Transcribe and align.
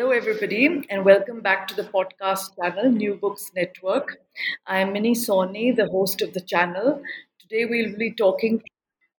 Hello, 0.00 0.12
everybody, 0.12 0.82
and 0.88 1.04
welcome 1.04 1.42
back 1.42 1.68
to 1.68 1.76
the 1.76 1.82
podcast 1.82 2.56
channel 2.56 2.90
New 2.90 3.16
Books 3.16 3.50
Network. 3.54 4.16
I'm 4.66 4.94
Minnie 4.94 5.14
Sawhney, 5.14 5.76
the 5.76 5.88
host 5.88 6.22
of 6.22 6.32
the 6.32 6.40
channel. 6.40 7.02
Today, 7.38 7.66
we'll 7.66 7.94
be 7.98 8.10
talking 8.10 8.60
to 8.60 8.64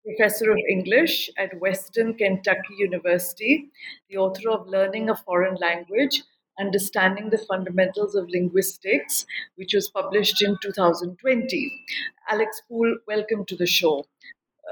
Professor 0.03 0.49
of 0.49 0.57
English 0.67 1.29
at 1.37 1.55
Western 1.61 2.15
Kentucky 2.15 2.73
University, 2.79 3.69
the 4.09 4.17
author 4.17 4.49
of 4.49 4.65
Learning 4.65 5.11
a 5.11 5.15
Foreign 5.15 5.53
Language 5.61 6.23
Understanding 6.59 7.29
the 7.29 7.45
Fundamentals 7.47 8.15
of 8.15 8.27
Linguistics, 8.31 9.27
which 9.57 9.75
was 9.75 9.87
published 9.87 10.41
in 10.41 10.57
2020. 10.63 11.85
Alex 12.27 12.59
Poole, 12.67 12.97
welcome 13.07 13.45
to 13.45 13.55
the 13.55 13.67
show. 13.67 14.03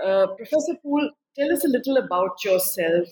Uh, 0.03 0.25
Professor 0.25 0.73
Poole, 0.81 1.11
tell 1.37 1.53
us 1.53 1.63
a 1.65 1.69
little 1.69 1.97
about 1.97 2.43
yourself 2.43 3.07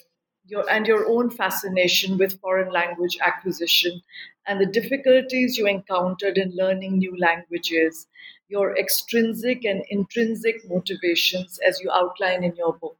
your, 0.48 0.70
and 0.70 0.88
your 0.88 1.08
own 1.08 1.30
fascination 1.30 2.17
with 2.17 2.40
foreign 2.40 2.72
language 2.72 3.17
acquisition 3.26 4.02
and 4.48 4.62
the 4.62 4.66
difficulties 4.66 5.58
you 5.58 5.67
encountered 5.67 6.38
in 6.38 6.56
learning 6.56 6.98
new 6.98 7.16
languages, 7.17 8.08
your 8.48 8.78
extrinsic 8.78 9.66
and 9.66 9.84
intrinsic 9.90 10.68
motivations 10.69 11.59
as 11.68 11.80
you 11.81 11.91
outline 11.91 12.44
in 12.44 12.56
your 12.56 12.74
book. 12.74 12.97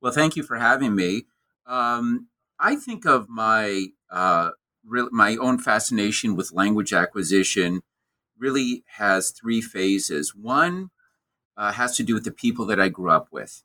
Well, 0.00 0.12
thank 0.12 0.36
you 0.36 0.42
for 0.42 0.58
having 0.58 0.94
me. 0.94 1.24
Um, 1.66 2.28
I 2.60 2.76
think 2.76 3.04
of 3.06 3.28
my 3.28 3.86
uh, 4.10 4.50
my 4.84 5.36
own 5.36 5.58
fascination 5.58 6.36
with 6.36 6.52
language 6.52 6.92
acquisition 6.92 7.82
really 8.38 8.84
has 8.98 9.30
three 9.30 9.60
phases. 9.60 10.34
One 10.34 10.90
uh, 11.56 11.72
has 11.72 11.96
to 11.96 12.02
do 12.02 12.14
with 12.14 12.24
the 12.24 12.30
people 12.30 12.66
that 12.66 12.78
I 12.78 12.88
grew 12.88 13.10
up 13.10 13.28
with. 13.32 13.62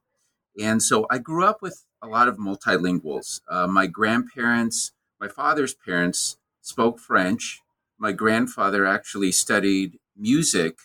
And 0.59 0.81
so 0.81 1.05
I 1.09 1.17
grew 1.17 1.45
up 1.45 1.61
with 1.61 1.85
a 2.01 2.07
lot 2.07 2.27
of 2.27 2.37
multilinguals. 2.37 3.41
Uh, 3.49 3.67
my 3.67 3.87
grandparents, 3.87 4.91
my 5.19 5.27
father's 5.27 5.73
parents 5.73 6.37
spoke 6.61 6.99
French. 6.99 7.61
My 7.97 8.11
grandfather 8.11 8.85
actually 8.85 9.31
studied 9.31 9.99
music 10.15 10.77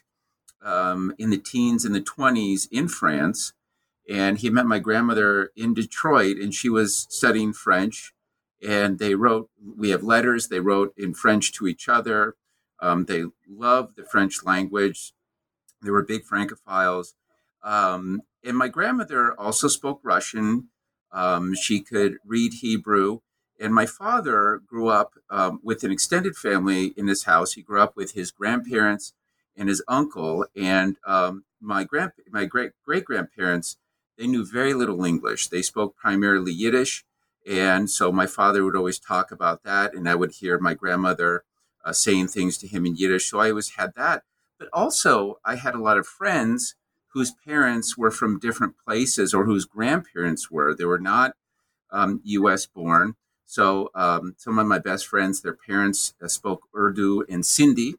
um, 0.62 1.14
in 1.18 1.30
the 1.30 1.38
teens 1.38 1.84
and 1.84 1.94
the 1.94 2.00
20s 2.00 2.66
in 2.70 2.88
France. 2.88 3.52
And 4.08 4.38
he 4.38 4.50
met 4.50 4.66
my 4.66 4.78
grandmother 4.78 5.50
in 5.56 5.72
Detroit, 5.72 6.36
and 6.36 6.54
she 6.54 6.68
was 6.68 7.06
studying 7.08 7.52
French. 7.52 8.12
And 8.66 8.98
they 8.98 9.14
wrote, 9.14 9.50
we 9.76 9.90
have 9.90 10.02
letters, 10.02 10.48
they 10.48 10.60
wrote 10.60 10.94
in 10.96 11.14
French 11.14 11.52
to 11.54 11.66
each 11.66 11.88
other. 11.88 12.34
Um, 12.80 13.04
they 13.04 13.24
loved 13.48 13.96
the 13.96 14.04
French 14.04 14.44
language. 14.44 15.12
They 15.82 15.90
were 15.90 16.02
big 16.02 16.24
Francophiles. 16.24 17.14
Um, 17.62 18.22
and 18.42 18.56
my 18.56 18.68
grandmother 18.68 19.38
also 19.38 19.68
spoke 19.68 20.00
Russian. 20.02 20.68
Um, 21.14 21.54
she 21.54 21.80
could 21.80 22.16
read 22.26 22.54
Hebrew. 22.54 23.20
And 23.60 23.72
my 23.72 23.86
father 23.86 24.60
grew 24.66 24.88
up 24.88 25.12
um, 25.30 25.60
with 25.62 25.84
an 25.84 25.92
extended 25.92 26.36
family 26.36 26.92
in 26.96 27.06
his 27.06 27.24
house. 27.24 27.52
He 27.52 27.62
grew 27.62 27.80
up 27.80 27.96
with 27.96 28.12
his 28.12 28.32
grandparents 28.32 29.12
and 29.56 29.68
his 29.68 29.82
uncle. 29.86 30.44
And 30.56 30.96
um, 31.06 31.44
my 31.60 31.84
grand, 31.84 32.12
my 32.30 32.44
great 32.46 32.72
great 32.84 33.04
grandparents, 33.04 33.76
they 34.18 34.26
knew 34.26 34.44
very 34.44 34.74
little 34.74 35.04
English. 35.04 35.48
They 35.48 35.62
spoke 35.62 35.96
primarily 35.96 36.52
Yiddish. 36.52 37.04
And 37.46 37.88
so 37.88 38.10
my 38.10 38.26
father 38.26 38.64
would 38.64 38.76
always 38.76 38.98
talk 38.98 39.30
about 39.30 39.64
that, 39.64 39.94
and 39.94 40.08
I 40.08 40.14
would 40.14 40.32
hear 40.32 40.58
my 40.58 40.74
grandmother 40.74 41.44
uh, 41.84 41.92
saying 41.92 42.28
things 42.28 42.56
to 42.58 42.66
him 42.66 42.86
in 42.86 42.96
Yiddish. 42.96 43.30
So 43.30 43.38
I 43.38 43.50
always 43.50 43.72
had 43.72 43.92
that. 43.96 44.22
But 44.58 44.68
also, 44.72 45.38
I 45.44 45.56
had 45.56 45.74
a 45.74 45.82
lot 45.82 45.98
of 45.98 46.06
friends 46.06 46.74
whose 47.14 47.32
parents 47.46 47.96
were 47.96 48.10
from 48.10 48.40
different 48.40 48.74
places 48.84 49.32
or 49.32 49.44
whose 49.44 49.64
grandparents 49.64 50.50
were. 50.50 50.74
They 50.74 50.84
were 50.84 50.98
not 50.98 51.34
um, 51.90 52.20
U.S. 52.24 52.66
born. 52.66 53.14
So 53.46 53.90
um, 53.94 54.34
some 54.36 54.58
of 54.58 54.66
my 54.66 54.80
best 54.80 55.06
friends, 55.06 55.40
their 55.40 55.56
parents 55.56 56.14
uh, 56.22 56.26
spoke 56.26 56.66
Urdu 56.76 57.24
and 57.28 57.44
Sindhi. 57.44 57.94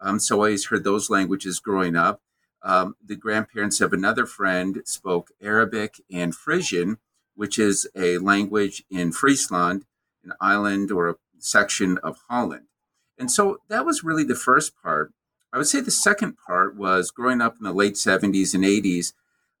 Um, 0.00 0.18
so 0.18 0.36
I 0.36 0.38
always 0.38 0.66
heard 0.66 0.84
those 0.84 1.08
languages 1.08 1.60
growing 1.60 1.94
up. 1.94 2.20
Um, 2.62 2.96
the 3.04 3.16
grandparents 3.16 3.80
of 3.80 3.92
another 3.92 4.26
friend 4.26 4.82
spoke 4.84 5.30
Arabic 5.40 6.00
and 6.10 6.34
Frisian, 6.34 6.98
which 7.36 7.58
is 7.58 7.86
a 7.94 8.18
language 8.18 8.82
in 8.90 9.12
Friesland, 9.12 9.84
an 10.24 10.32
island 10.40 10.90
or 10.90 11.08
a 11.08 11.14
section 11.38 11.98
of 11.98 12.18
Holland. 12.28 12.66
And 13.16 13.30
so 13.30 13.58
that 13.68 13.86
was 13.86 14.02
really 14.02 14.24
the 14.24 14.34
first 14.34 14.72
part. 14.82 15.12
I 15.52 15.58
would 15.58 15.66
say 15.66 15.80
the 15.80 15.90
second 15.90 16.36
part 16.46 16.76
was 16.76 17.10
growing 17.10 17.40
up 17.40 17.56
in 17.58 17.64
the 17.64 17.72
late 17.72 17.94
70s 17.94 18.54
and 18.54 18.64
80s, 18.64 19.14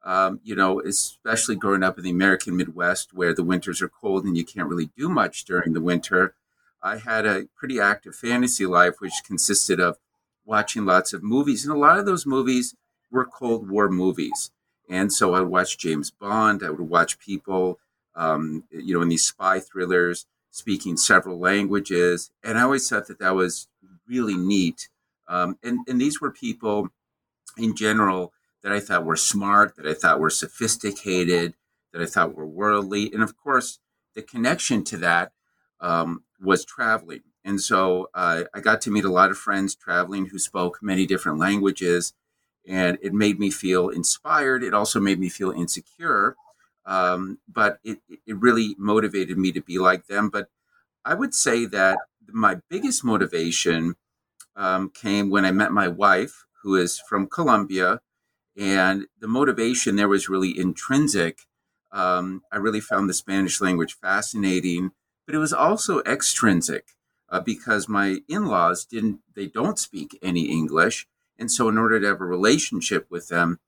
um, 0.04 0.40
you 0.44 0.54
know, 0.54 0.80
especially 0.80 1.56
growing 1.56 1.82
up 1.82 1.98
in 1.98 2.04
the 2.04 2.10
American 2.10 2.56
Midwest 2.56 3.14
where 3.14 3.34
the 3.34 3.44
winters 3.44 3.80
are 3.80 3.88
cold 3.88 4.24
and 4.24 4.36
you 4.36 4.44
can't 4.44 4.68
really 4.68 4.90
do 4.96 5.08
much 5.08 5.44
during 5.44 5.72
the 5.72 5.80
winter. 5.80 6.34
I 6.82 6.98
had 6.98 7.26
a 7.26 7.48
pretty 7.56 7.80
active 7.80 8.14
fantasy 8.14 8.66
life, 8.66 8.96
which 9.00 9.24
consisted 9.26 9.80
of 9.80 9.98
watching 10.44 10.84
lots 10.84 11.12
of 11.12 11.22
movies. 11.22 11.64
And 11.64 11.74
a 11.74 11.78
lot 11.78 11.98
of 11.98 12.06
those 12.06 12.26
movies 12.26 12.74
were 13.10 13.24
Cold 13.24 13.68
War 13.68 13.88
movies. 13.88 14.50
And 14.88 15.12
so 15.12 15.34
I 15.34 15.40
would 15.40 15.50
watch 15.50 15.78
James 15.78 16.10
Bond, 16.10 16.62
I 16.62 16.70
would 16.70 16.80
watch 16.80 17.18
people, 17.18 17.78
um, 18.14 18.64
you 18.70 18.94
know, 18.94 19.02
in 19.02 19.08
these 19.08 19.26
spy 19.26 19.60
thrillers 19.60 20.26
speaking 20.50 20.96
several 20.96 21.38
languages. 21.38 22.30
And 22.42 22.58
I 22.58 22.62
always 22.62 22.88
thought 22.88 23.06
that 23.08 23.18
that 23.18 23.34
was 23.34 23.68
really 24.06 24.36
neat 24.36 24.88
um, 25.28 25.58
and, 25.62 25.80
and 25.86 26.00
these 26.00 26.20
were 26.20 26.30
people 26.30 26.88
in 27.56 27.76
general 27.76 28.32
that 28.62 28.72
I 28.72 28.80
thought 28.80 29.04
were 29.04 29.16
smart, 29.16 29.76
that 29.76 29.86
I 29.86 29.94
thought 29.94 30.20
were 30.20 30.30
sophisticated, 30.30 31.54
that 31.92 32.02
I 32.02 32.06
thought 32.06 32.34
were 32.34 32.46
worldly. 32.46 33.12
And 33.12 33.22
of 33.22 33.36
course, 33.36 33.78
the 34.14 34.22
connection 34.22 34.84
to 34.84 34.96
that 34.98 35.32
um, 35.80 36.24
was 36.40 36.64
traveling. 36.64 37.22
And 37.44 37.60
so 37.60 38.10
uh, 38.14 38.44
I 38.52 38.60
got 38.60 38.80
to 38.82 38.90
meet 38.90 39.04
a 39.04 39.12
lot 39.12 39.30
of 39.30 39.38
friends 39.38 39.74
traveling 39.74 40.26
who 40.26 40.38
spoke 40.38 40.78
many 40.82 41.06
different 41.06 41.38
languages. 41.38 42.12
And 42.66 42.98
it 43.00 43.14
made 43.14 43.38
me 43.38 43.50
feel 43.50 43.88
inspired. 43.88 44.62
It 44.62 44.74
also 44.74 45.00
made 45.00 45.18
me 45.18 45.28
feel 45.28 45.52
insecure. 45.52 46.36
Um, 46.84 47.38
but 47.46 47.78
it, 47.84 48.00
it 48.08 48.36
really 48.38 48.74
motivated 48.78 49.38
me 49.38 49.52
to 49.52 49.62
be 49.62 49.78
like 49.78 50.06
them. 50.06 50.30
But 50.30 50.48
I 51.04 51.14
would 51.14 51.34
say 51.34 51.64
that 51.66 51.98
my 52.30 52.56
biggest 52.68 53.04
motivation 53.04 53.94
um, 54.58 54.90
came 54.90 55.30
when 55.30 55.46
I 55.46 55.52
met 55.52 55.72
my 55.72 55.88
wife, 55.88 56.44
who 56.62 56.74
is 56.74 57.00
from 57.08 57.28
Colombia, 57.28 58.00
and 58.56 59.06
the 59.18 59.28
motivation 59.28 59.96
there 59.96 60.08
was 60.08 60.28
really 60.28 60.58
intrinsic. 60.58 61.46
Um, 61.92 62.42
I 62.52 62.56
really 62.56 62.80
found 62.80 63.08
the 63.08 63.14
Spanish 63.14 63.60
language 63.60 63.96
fascinating, 63.96 64.90
but 65.24 65.34
it 65.34 65.38
was 65.38 65.52
also 65.52 66.00
extrinsic 66.00 66.88
uh, 67.30 67.40
because 67.40 67.88
my 67.88 68.18
in-laws 68.28 68.84
didn't 68.84 69.20
they 69.34 69.46
don't 69.46 69.78
speak 69.78 70.18
any 70.20 70.50
English, 70.50 71.06
and 71.38 71.50
so 71.50 71.68
in 71.68 71.78
order 71.78 72.00
to 72.00 72.06
have 72.08 72.20
a 72.20 72.26
relationship 72.26 73.06
with 73.08 73.28
them, 73.28 73.60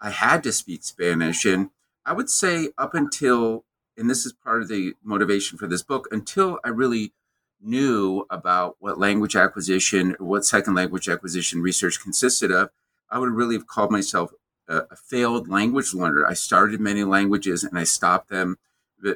I 0.00 0.10
had 0.10 0.42
to 0.44 0.52
speak 0.52 0.84
Spanish. 0.84 1.44
And 1.44 1.70
I 2.04 2.12
would 2.12 2.30
say 2.30 2.68
up 2.76 2.94
until 2.94 3.64
and 3.96 4.08
this 4.08 4.24
is 4.24 4.32
part 4.32 4.62
of 4.62 4.68
the 4.68 4.94
motivation 5.02 5.58
for 5.58 5.66
this 5.66 5.82
book 5.82 6.06
until 6.12 6.60
I 6.64 6.68
really 6.68 7.12
knew 7.60 8.26
about 8.30 8.76
what 8.78 8.98
language 8.98 9.36
acquisition 9.36 10.14
what 10.18 10.44
second 10.44 10.74
language 10.74 11.08
acquisition 11.08 11.60
research 11.60 12.00
consisted 12.00 12.50
of, 12.50 12.70
I 13.10 13.18
would 13.18 13.30
really 13.30 13.56
have 13.56 13.66
called 13.66 13.90
myself 13.90 14.32
a, 14.68 14.82
a 14.90 14.96
failed 14.96 15.48
language 15.48 15.94
learner. 15.94 16.26
I 16.26 16.34
started 16.34 16.80
many 16.80 17.04
languages 17.04 17.64
and 17.64 17.78
I 17.78 17.84
stopped 17.84 18.28
them 18.28 18.58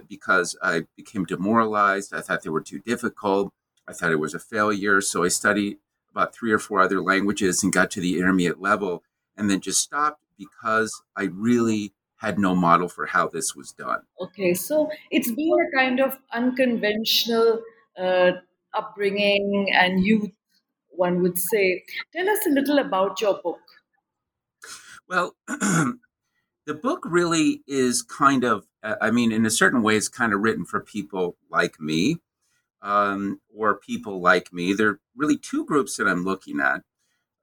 because 0.08 0.56
I 0.62 0.86
became 0.96 1.24
demoralized. 1.24 2.14
I 2.14 2.20
thought 2.20 2.42
they 2.42 2.50
were 2.50 2.60
too 2.60 2.78
difficult. 2.80 3.52
I 3.86 3.92
thought 3.92 4.12
it 4.12 4.20
was 4.20 4.34
a 4.34 4.38
failure. 4.38 5.00
So 5.00 5.24
I 5.24 5.28
studied 5.28 5.78
about 6.10 6.34
three 6.34 6.52
or 6.52 6.58
four 6.58 6.80
other 6.80 7.02
languages 7.02 7.62
and 7.62 7.72
got 7.72 7.90
to 7.92 8.00
the 8.00 8.18
intermediate 8.18 8.60
level 8.60 9.02
and 9.36 9.50
then 9.50 9.60
just 9.60 9.80
stopped 9.80 10.22
because 10.38 11.02
I 11.16 11.24
really 11.24 11.92
had 12.16 12.38
no 12.38 12.54
model 12.54 12.88
for 12.88 13.06
how 13.06 13.26
this 13.26 13.56
was 13.56 13.72
done. 13.72 14.02
Okay, 14.20 14.54
so 14.54 14.88
it's 15.10 15.30
been 15.32 15.58
a 15.60 15.76
kind 15.76 16.00
of 16.00 16.18
unconventional 16.32 17.60
uh, 17.98 18.32
upbringing 18.74 19.68
and 19.72 20.04
youth, 20.04 20.30
one 20.90 21.22
would 21.22 21.38
say. 21.38 21.84
Tell 22.14 22.28
us 22.28 22.46
a 22.46 22.50
little 22.50 22.78
about 22.78 23.20
your 23.20 23.40
book. 23.42 23.60
Well, 25.08 25.34
the 25.48 26.74
book 26.74 27.00
really 27.04 27.62
is 27.66 28.02
kind 28.02 28.44
of, 28.44 28.66
I 28.82 29.10
mean, 29.10 29.32
in 29.32 29.44
a 29.46 29.50
certain 29.50 29.82
way, 29.82 29.96
it's 29.96 30.08
kind 30.08 30.32
of 30.32 30.40
written 30.40 30.64
for 30.64 30.80
people 30.80 31.36
like 31.50 31.80
me 31.80 32.18
um, 32.80 33.40
or 33.54 33.76
people 33.76 34.20
like 34.20 34.52
me. 34.52 34.72
There 34.72 34.88
are 34.88 35.00
really 35.16 35.38
two 35.38 35.64
groups 35.64 35.96
that 35.96 36.08
I'm 36.08 36.24
looking 36.24 36.60
at. 36.60 36.82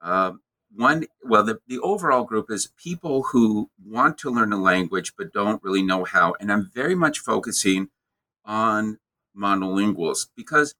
Uh, 0.01 0.33
one, 0.75 1.05
well, 1.23 1.43
the, 1.43 1.59
the 1.67 1.79
overall 1.79 2.23
group 2.23 2.51
is 2.51 2.71
people 2.77 3.23
who 3.31 3.69
want 3.83 4.17
to 4.19 4.29
learn 4.29 4.53
a 4.53 4.61
language 4.61 5.13
but 5.17 5.33
don't 5.33 5.63
really 5.63 5.81
know 5.81 6.03
how. 6.03 6.35
And 6.39 6.51
I'm 6.51 6.69
very 6.73 6.95
much 6.95 7.19
focusing 7.19 7.89
on 8.45 8.99
monolinguals 9.39 10.27
because 10.35 10.75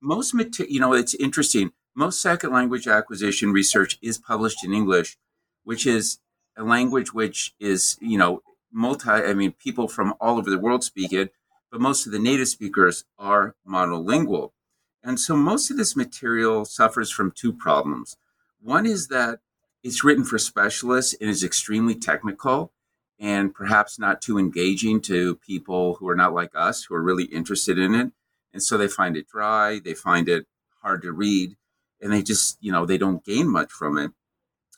most, 0.00 0.34
you 0.58 0.80
know, 0.80 0.92
it's 0.92 1.14
interesting. 1.14 1.72
Most 1.94 2.22
second 2.22 2.52
language 2.52 2.88
acquisition 2.88 3.52
research 3.52 3.98
is 4.00 4.18
published 4.18 4.64
in 4.64 4.72
English, 4.72 5.18
which 5.64 5.86
is 5.86 6.18
a 6.56 6.64
language 6.64 7.12
which 7.12 7.54
is, 7.60 7.98
you 8.00 8.16
know, 8.16 8.42
multi, 8.72 9.10
I 9.10 9.34
mean, 9.34 9.52
people 9.52 9.88
from 9.88 10.14
all 10.20 10.38
over 10.38 10.50
the 10.50 10.58
world 10.58 10.84
speak 10.84 11.12
it, 11.12 11.32
but 11.70 11.80
most 11.80 12.06
of 12.06 12.12
the 12.12 12.18
native 12.18 12.48
speakers 12.48 13.04
are 13.18 13.54
monolingual. 13.68 14.52
And 15.02 15.18
so 15.18 15.36
most 15.36 15.70
of 15.70 15.76
this 15.76 15.96
material 15.96 16.64
suffers 16.64 17.10
from 17.10 17.32
two 17.32 17.52
problems. 17.52 18.16
One 18.60 18.86
is 18.86 19.08
that 19.08 19.40
it's 19.82 20.04
written 20.04 20.24
for 20.24 20.38
specialists 20.38 21.14
and 21.20 21.30
is 21.30 21.42
extremely 21.42 21.94
technical 21.94 22.72
and 23.20 23.54
perhaps 23.54 23.98
not 23.98 24.22
too 24.22 24.38
engaging 24.38 25.00
to 25.02 25.36
people 25.36 25.94
who 25.96 26.08
are 26.08 26.16
not 26.16 26.32
like 26.32 26.52
us, 26.54 26.84
who 26.84 26.94
are 26.94 27.02
really 27.02 27.24
interested 27.24 27.78
in 27.78 27.94
it. 27.94 28.10
And 28.52 28.62
so 28.62 28.78
they 28.78 28.88
find 28.88 29.16
it 29.16 29.28
dry, 29.28 29.78
they 29.78 29.94
find 29.94 30.28
it 30.28 30.46
hard 30.82 31.02
to 31.02 31.12
read, 31.12 31.56
and 32.00 32.10
they 32.10 32.22
just, 32.22 32.56
you 32.60 32.72
know, 32.72 32.86
they 32.86 32.96
don't 32.96 33.24
gain 33.24 33.46
much 33.46 33.70
from 33.70 33.98
it. 33.98 34.12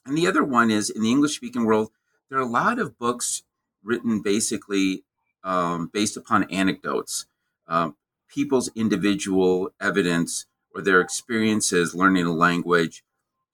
And 0.04 0.18
the 0.18 0.26
other 0.26 0.42
one 0.42 0.70
is 0.72 0.90
in 0.90 1.02
the 1.02 1.10
English 1.10 1.36
speaking 1.36 1.64
world, 1.64 1.90
there 2.28 2.38
are 2.38 2.42
a 2.42 2.46
lot 2.46 2.80
of 2.80 2.98
books 2.98 3.44
written 3.84 4.20
basically 4.20 5.04
um, 5.44 5.90
based 5.92 6.16
upon 6.16 6.50
anecdotes, 6.50 7.26
um, 7.68 7.96
people's 8.28 8.70
individual 8.74 9.72
evidence 9.80 10.46
or 10.74 10.82
their 10.82 11.00
experiences 11.00 11.94
learning 11.94 12.26
a 12.26 12.32
language. 12.32 13.04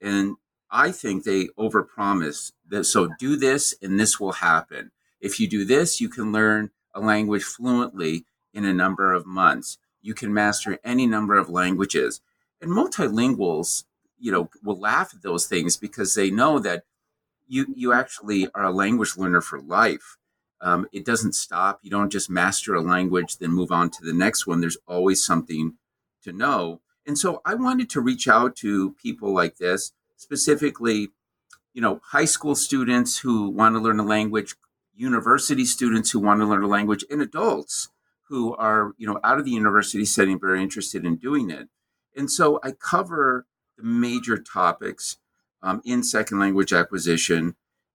And 0.00 0.36
I 0.70 0.92
think 0.92 1.24
they 1.24 1.46
overpromise 1.58 2.52
that. 2.68 2.84
So 2.84 3.08
do 3.18 3.36
this 3.36 3.74
and 3.82 3.98
this 3.98 4.20
will 4.20 4.32
happen. 4.32 4.90
If 5.20 5.40
you 5.40 5.48
do 5.48 5.64
this, 5.64 6.00
you 6.00 6.08
can 6.08 6.32
learn 6.32 6.70
a 6.94 7.00
language 7.00 7.44
fluently 7.44 8.24
in 8.52 8.64
a 8.64 8.72
number 8.72 9.12
of 9.12 9.26
months. 9.26 9.78
You 10.02 10.14
can 10.14 10.32
master 10.32 10.78
any 10.84 11.06
number 11.06 11.36
of 11.36 11.48
languages. 11.48 12.20
And 12.60 12.70
multilinguals, 12.70 13.84
you 14.18 14.32
know, 14.32 14.50
will 14.62 14.78
laugh 14.78 15.12
at 15.14 15.22
those 15.22 15.46
things 15.46 15.76
because 15.76 16.14
they 16.14 16.30
know 16.30 16.58
that 16.58 16.84
you 17.46 17.66
you 17.74 17.92
actually 17.92 18.48
are 18.54 18.64
a 18.64 18.72
language 18.72 19.16
learner 19.16 19.40
for 19.40 19.60
life. 19.60 20.16
Um, 20.60 20.86
it 20.92 21.04
doesn't 21.04 21.34
stop. 21.34 21.78
You 21.82 21.90
don't 21.90 22.10
just 22.10 22.28
master 22.28 22.74
a 22.74 22.80
language, 22.80 23.38
then 23.38 23.52
move 23.52 23.70
on 23.70 23.90
to 23.90 24.04
the 24.04 24.12
next 24.12 24.46
one. 24.46 24.60
There's 24.60 24.76
always 24.86 25.24
something 25.24 25.74
to 26.24 26.32
know. 26.32 26.80
And 27.06 27.16
so 27.16 27.40
I 27.44 27.54
wanted 27.54 27.88
to 27.90 28.00
reach 28.00 28.28
out 28.28 28.56
to 28.56 28.92
people 28.92 29.32
like 29.32 29.56
this 29.56 29.92
specifically, 30.18 31.08
you 31.72 31.80
know, 31.80 32.00
high 32.08 32.26
school 32.26 32.54
students 32.54 33.18
who 33.18 33.48
want 33.48 33.74
to 33.74 33.80
learn 33.80 33.98
a 33.98 34.04
language, 34.04 34.54
university 34.94 35.64
students 35.64 36.10
who 36.10 36.18
want 36.18 36.40
to 36.40 36.46
learn 36.46 36.62
a 36.62 36.68
language, 36.68 37.04
and 37.10 37.22
adults 37.22 37.88
who 38.24 38.54
are, 38.56 38.92
you 38.98 39.06
know, 39.06 39.18
out 39.24 39.38
of 39.38 39.44
the 39.46 39.50
university 39.50 40.04
setting 40.04 40.38
very 40.38 40.62
interested 40.62 41.06
in 41.06 41.16
doing 41.16 41.50
it. 41.50 41.68
And 42.14 42.30
so 42.30 42.60
I 42.62 42.72
cover 42.72 43.46
the 43.78 43.84
major 43.84 44.36
topics 44.36 45.16
um, 45.62 45.80
in 45.84 46.02
second 46.02 46.38
language 46.38 46.72
acquisition 46.72 47.54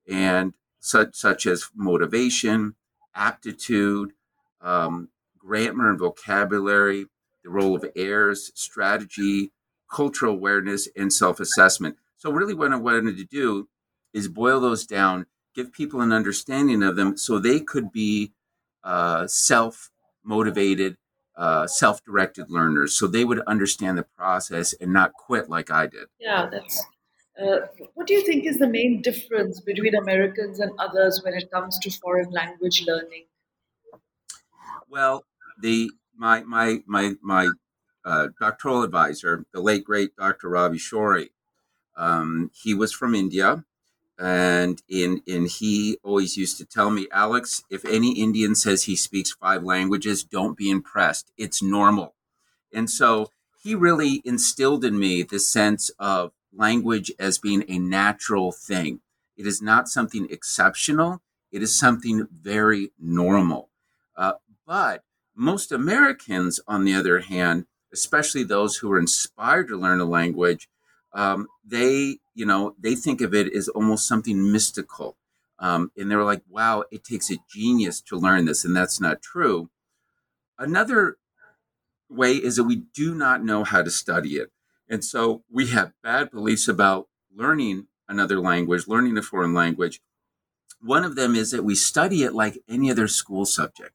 and 0.10 0.54
such, 0.80 1.16
such 1.16 1.46
as 1.46 1.70
motivation, 1.76 2.76
aptitude, 3.14 4.14
um, 4.62 5.10
grammar 5.38 5.90
and 5.90 6.00
vocabulary, 6.00 7.06
the 7.44 7.50
role 7.50 7.76
of 7.76 7.86
airs, 7.96 8.52
strategy, 8.56 9.52
cultural 9.92 10.34
awareness, 10.34 10.88
and 10.96 11.12
self 11.12 11.40
assessment. 11.40 11.98
So, 12.24 12.32
really, 12.32 12.54
what 12.54 12.72
I 12.72 12.78
wanted 12.78 13.18
to 13.18 13.26
do 13.26 13.68
is 14.14 14.30
boil 14.30 14.62
those 14.62 14.86
down, 14.86 15.26
give 15.54 15.74
people 15.74 16.00
an 16.00 16.14
understanding 16.14 16.82
of 16.82 16.96
them 16.96 17.18
so 17.18 17.38
they 17.38 17.60
could 17.60 17.92
be 17.92 18.32
uh, 18.82 19.28
self 19.28 19.90
motivated, 20.24 20.96
uh, 21.36 21.68
self 21.68 22.02
directed 22.06 22.50
learners. 22.50 22.98
So 22.98 23.08
they 23.08 23.26
would 23.26 23.42
understand 23.42 23.98
the 23.98 24.06
process 24.18 24.72
and 24.72 24.94
not 24.94 25.12
quit 25.12 25.50
like 25.50 25.70
I 25.70 25.88
did. 25.88 26.06
Yeah, 26.18 26.48
that's. 26.50 26.86
Uh, 27.38 27.68
what 27.94 28.08
do 28.08 28.14
you 28.14 28.26
think 28.26 28.46
is 28.46 28.58
the 28.58 28.70
main 28.70 29.02
difference 29.02 29.60
between 29.60 29.94
Americans 29.94 30.62
and 30.62 30.72
others 30.80 31.20
when 31.26 31.34
it 31.34 31.52
comes 31.52 31.78
to 31.80 31.92
foreign 31.92 32.32
language 32.32 32.86
learning? 32.88 33.26
Well, 34.90 35.26
the 35.62 35.92
my 36.16 36.44
my 36.44 36.84
my 36.86 37.16
my 37.22 37.50
uh, 38.06 38.30
doctoral 38.40 38.84
advisor, 38.84 39.44
the 39.52 39.60
late 39.60 39.84
great 39.84 40.16
Dr. 40.16 40.48
Ravi 40.48 40.78
Sheorey, 40.78 41.33
um, 41.96 42.52
he 42.54 42.74
was 42.74 42.92
from 42.92 43.16
India, 43.16 43.64
and 44.20 44.82
in 44.88 45.22
and 45.28 45.48
he 45.48 45.98
always 46.04 46.38
used 46.38 46.58
to 46.58 46.66
tell 46.66 46.90
me, 46.90 47.08
Alex, 47.12 47.64
if 47.70 47.84
any 47.86 48.20
Indian 48.20 48.56
says 48.56 48.84
he 48.84 48.96
speaks 48.96 49.32
five 49.32 49.64
languages, 49.64 50.24
don't 50.24 50.58
be 50.58 50.70
impressed. 50.70 51.32
It's 51.38 51.62
normal. 51.64 52.16
And 52.74 52.90
so 52.90 53.30
he 53.62 53.76
really 53.76 54.22
instilled 54.26 54.84
in 54.84 55.00
me 55.00 55.24
this 55.24 55.48
sense 55.48 55.90
of 56.00 56.32
language 56.56 57.12
as 57.20 57.38
being 57.38 57.64
a 57.68 57.80
natural 57.80 58.52
thing. 58.52 59.00
It 59.36 59.48
is 59.48 59.62
not 59.62 59.88
something 59.88 60.28
exceptional. 60.30 61.22
It 61.52 61.64
is 61.64 61.78
something 61.78 62.28
very 62.32 62.92
normal. 63.00 63.70
Uh, 64.16 64.34
but 64.66 65.04
most 65.36 65.72
Americans, 65.72 66.60
on 66.68 66.84
the 66.84 66.94
other 66.94 67.22
hand, 67.22 67.66
especially 67.92 68.44
those 68.44 68.78
who 68.78 68.92
are 68.92 69.00
inspired 69.00 69.68
to 69.68 69.78
learn 69.78 70.00
a 70.00 70.06
language, 70.06 70.68
um, 71.14 71.48
they, 71.66 72.18
you 72.34 72.46
know, 72.46 72.76
they 72.80 72.96
think 72.96 73.22
of 73.22 73.34
it 73.34 73.54
as 73.54 73.68
almost 73.70 74.08
something 74.08 74.52
mystical. 74.52 75.18
Um, 75.60 75.92
and 75.98 76.10
they're 76.10 76.24
like, 76.24 76.42
wow, 76.50 76.84
it 76.92 77.04
takes 77.04 77.32
a 77.32 77.38
genius 77.50 78.02
to 78.02 78.18
learn 78.18 78.46
this. 78.46 78.66
And 78.66 78.76
that's 78.76 79.00
not 79.00 79.22
true. 79.22 79.70
Another 80.58 81.18
way 82.10 82.34
is 82.34 82.56
that 82.56 82.64
we 82.66 82.84
do 82.94 83.16
not 83.16 83.44
know 83.44 83.64
how 83.64 83.82
to 83.82 83.92
study 83.92 84.32
it. 84.36 84.52
And 84.90 85.04
so 85.04 85.44
we 85.50 85.68
have 85.68 85.94
bad 86.04 86.32
beliefs 86.32 86.68
about 86.68 87.08
learning 87.34 87.88
another 88.10 88.40
language, 88.40 88.88
learning 88.88 89.18
a 89.18 89.22
foreign 89.22 89.54
language. 89.54 90.02
One 90.82 91.04
of 91.04 91.16
them 91.16 91.36
is 91.36 91.52
that 91.52 91.64
we 91.64 91.76
study 91.76 92.24
it 92.24 92.34
like 92.34 92.60
any 92.68 92.92
other 92.92 93.08
school 93.08 93.46
subject. 93.46 93.94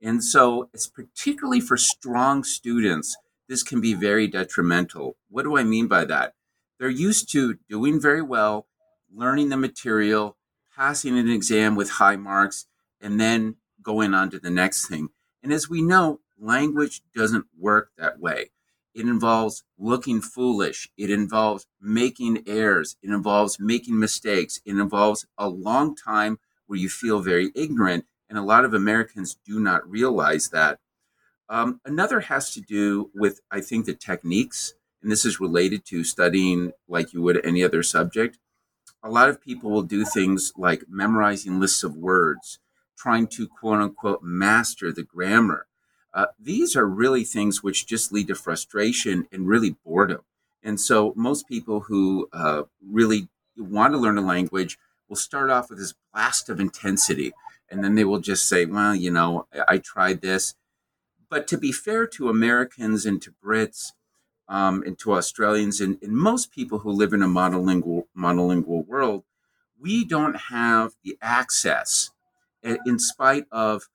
And 0.00 0.24
so 0.24 0.70
it's 0.72 0.86
particularly 0.86 1.60
for 1.60 1.76
strong 1.76 2.44
students, 2.44 3.16
this 3.48 3.62
can 3.62 3.80
be 3.80 3.94
very 3.94 4.26
detrimental. 4.26 5.16
What 5.28 5.42
do 5.42 5.56
I 5.56 5.64
mean 5.64 5.86
by 5.86 6.04
that? 6.06 6.34
They're 6.78 6.88
used 6.88 7.30
to 7.32 7.58
doing 7.68 8.00
very 8.00 8.22
well, 8.22 8.66
learning 9.12 9.48
the 9.48 9.56
material, 9.56 10.36
passing 10.76 11.18
an 11.18 11.28
exam 11.28 11.74
with 11.76 11.90
high 11.90 12.16
marks, 12.16 12.66
and 13.00 13.20
then 13.20 13.56
going 13.82 14.14
on 14.14 14.30
to 14.30 14.38
the 14.38 14.50
next 14.50 14.86
thing. 14.86 15.08
And 15.42 15.52
as 15.52 15.68
we 15.68 15.82
know, 15.82 16.20
language 16.38 17.02
doesn't 17.14 17.46
work 17.58 17.90
that 17.96 18.18
way. 18.18 18.50
It 18.94 19.06
involves 19.06 19.64
looking 19.78 20.20
foolish. 20.20 20.88
It 20.96 21.10
involves 21.10 21.66
making 21.80 22.44
errors. 22.46 22.96
It 23.02 23.10
involves 23.10 23.58
making 23.58 23.98
mistakes. 23.98 24.60
It 24.64 24.72
involves 24.72 25.26
a 25.36 25.48
long 25.48 25.96
time 25.96 26.38
where 26.66 26.78
you 26.78 26.88
feel 26.88 27.20
very 27.20 27.50
ignorant 27.54 28.06
And 28.28 28.38
a 28.38 28.42
lot 28.42 28.64
of 28.64 28.74
Americans 28.74 29.36
do 29.46 29.60
not 29.60 29.88
realize 29.88 30.48
that. 30.48 30.80
Um, 31.48 31.80
another 31.84 32.20
has 32.20 32.52
to 32.54 32.60
do 32.60 33.10
with, 33.14 33.40
I 33.50 33.60
think, 33.60 33.84
the 33.86 33.94
techniques. 33.94 34.74
And 35.04 35.12
this 35.12 35.26
is 35.26 35.38
related 35.38 35.84
to 35.88 36.02
studying 36.02 36.72
like 36.88 37.12
you 37.12 37.20
would 37.20 37.44
any 37.44 37.62
other 37.62 37.82
subject. 37.82 38.38
A 39.02 39.10
lot 39.10 39.28
of 39.28 39.38
people 39.38 39.70
will 39.70 39.82
do 39.82 40.02
things 40.02 40.50
like 40.56 40.84
memorizing 40.88 41.60
lists 41.60 41.84
of 41.84 41.94
words, 41.94 42.58
trying 42.96 43.26
to 43.26 43.46
quote 43.46 43.82
unquote 43.82 44.22
master 44.22 44.90
the 44.90 45.02
grammar. 45.02 45.66
Uh, 46.14 46.28
these 46.40 46.74
are 46.74 46.86
really 46.86 47.22
things 47.22 47.62
which 47.62 47.86
just 47.86 48.12
lead 48.12 48.28
to 48.28 48.34
frustration 48.34 49.28
and 49.30 49.46
really 49.46 49.76
boredom. 49.84 50.22
And 50.62 50.80
so 50.80 51.12
most 51.16 51.46
people 51.46 51.80
who 51.80 52.30
uh, 52.32 52.62
really 52.82 53.28
want 53.58 53.92
to 53.92 53.98
learn 53.98 54.16
a 54.16 54.22
language 54.22 54.78
will 55.06 55.16
start 55.16 55.50
off 55.50 55.68
with 55.68 55.80
this 55.80 55.92
blast 56.14 56.48
of 56.48 56.60
intensity. 56.60 57.34
And 57.70 57.84
then 57.84 57.94
they 57.94 58.04
will 58.04 58.20
just 58.20 58.48
say, 58.48 58.64
well, 58.64 58.94
you 58.94 59.10
know, 59.10 59.48
I, 59.52 59.74
I 59.74 59.78
tried 59.78 60.22
this. 60.22 60.54
But 61.28 61.46
to 61.48 61.58
be 61.58 61.72
fair 61.72 62.06
to 62.06 62.30
Americans 62.30 63.04
and 63.04 63.20
to 63.20 63.34
Brits 63.44 63.92
um, 64.48 64.82
and 64.84 64.98
to 65.00 65.14
Australians 65.14 65.80
and, 65.80 65.98
and 66.02 66.12
most 66.12 66.52
people 66.52 66.80
who 66.80 66.90
live 66.90 67.12
in 67.12 67.22
a 67.22 67.28
monolingual, 67.28 68.04
monolingual 68.16 68.86
world, 68.86 69.24
we 69.80 70.04
don't 70.04 70.36
have 70.48 70.92
the 71.02 71.16
access, 71.20 72.10
in 72.62 72.98
spite 72.98 73.44
of 73.52 73.88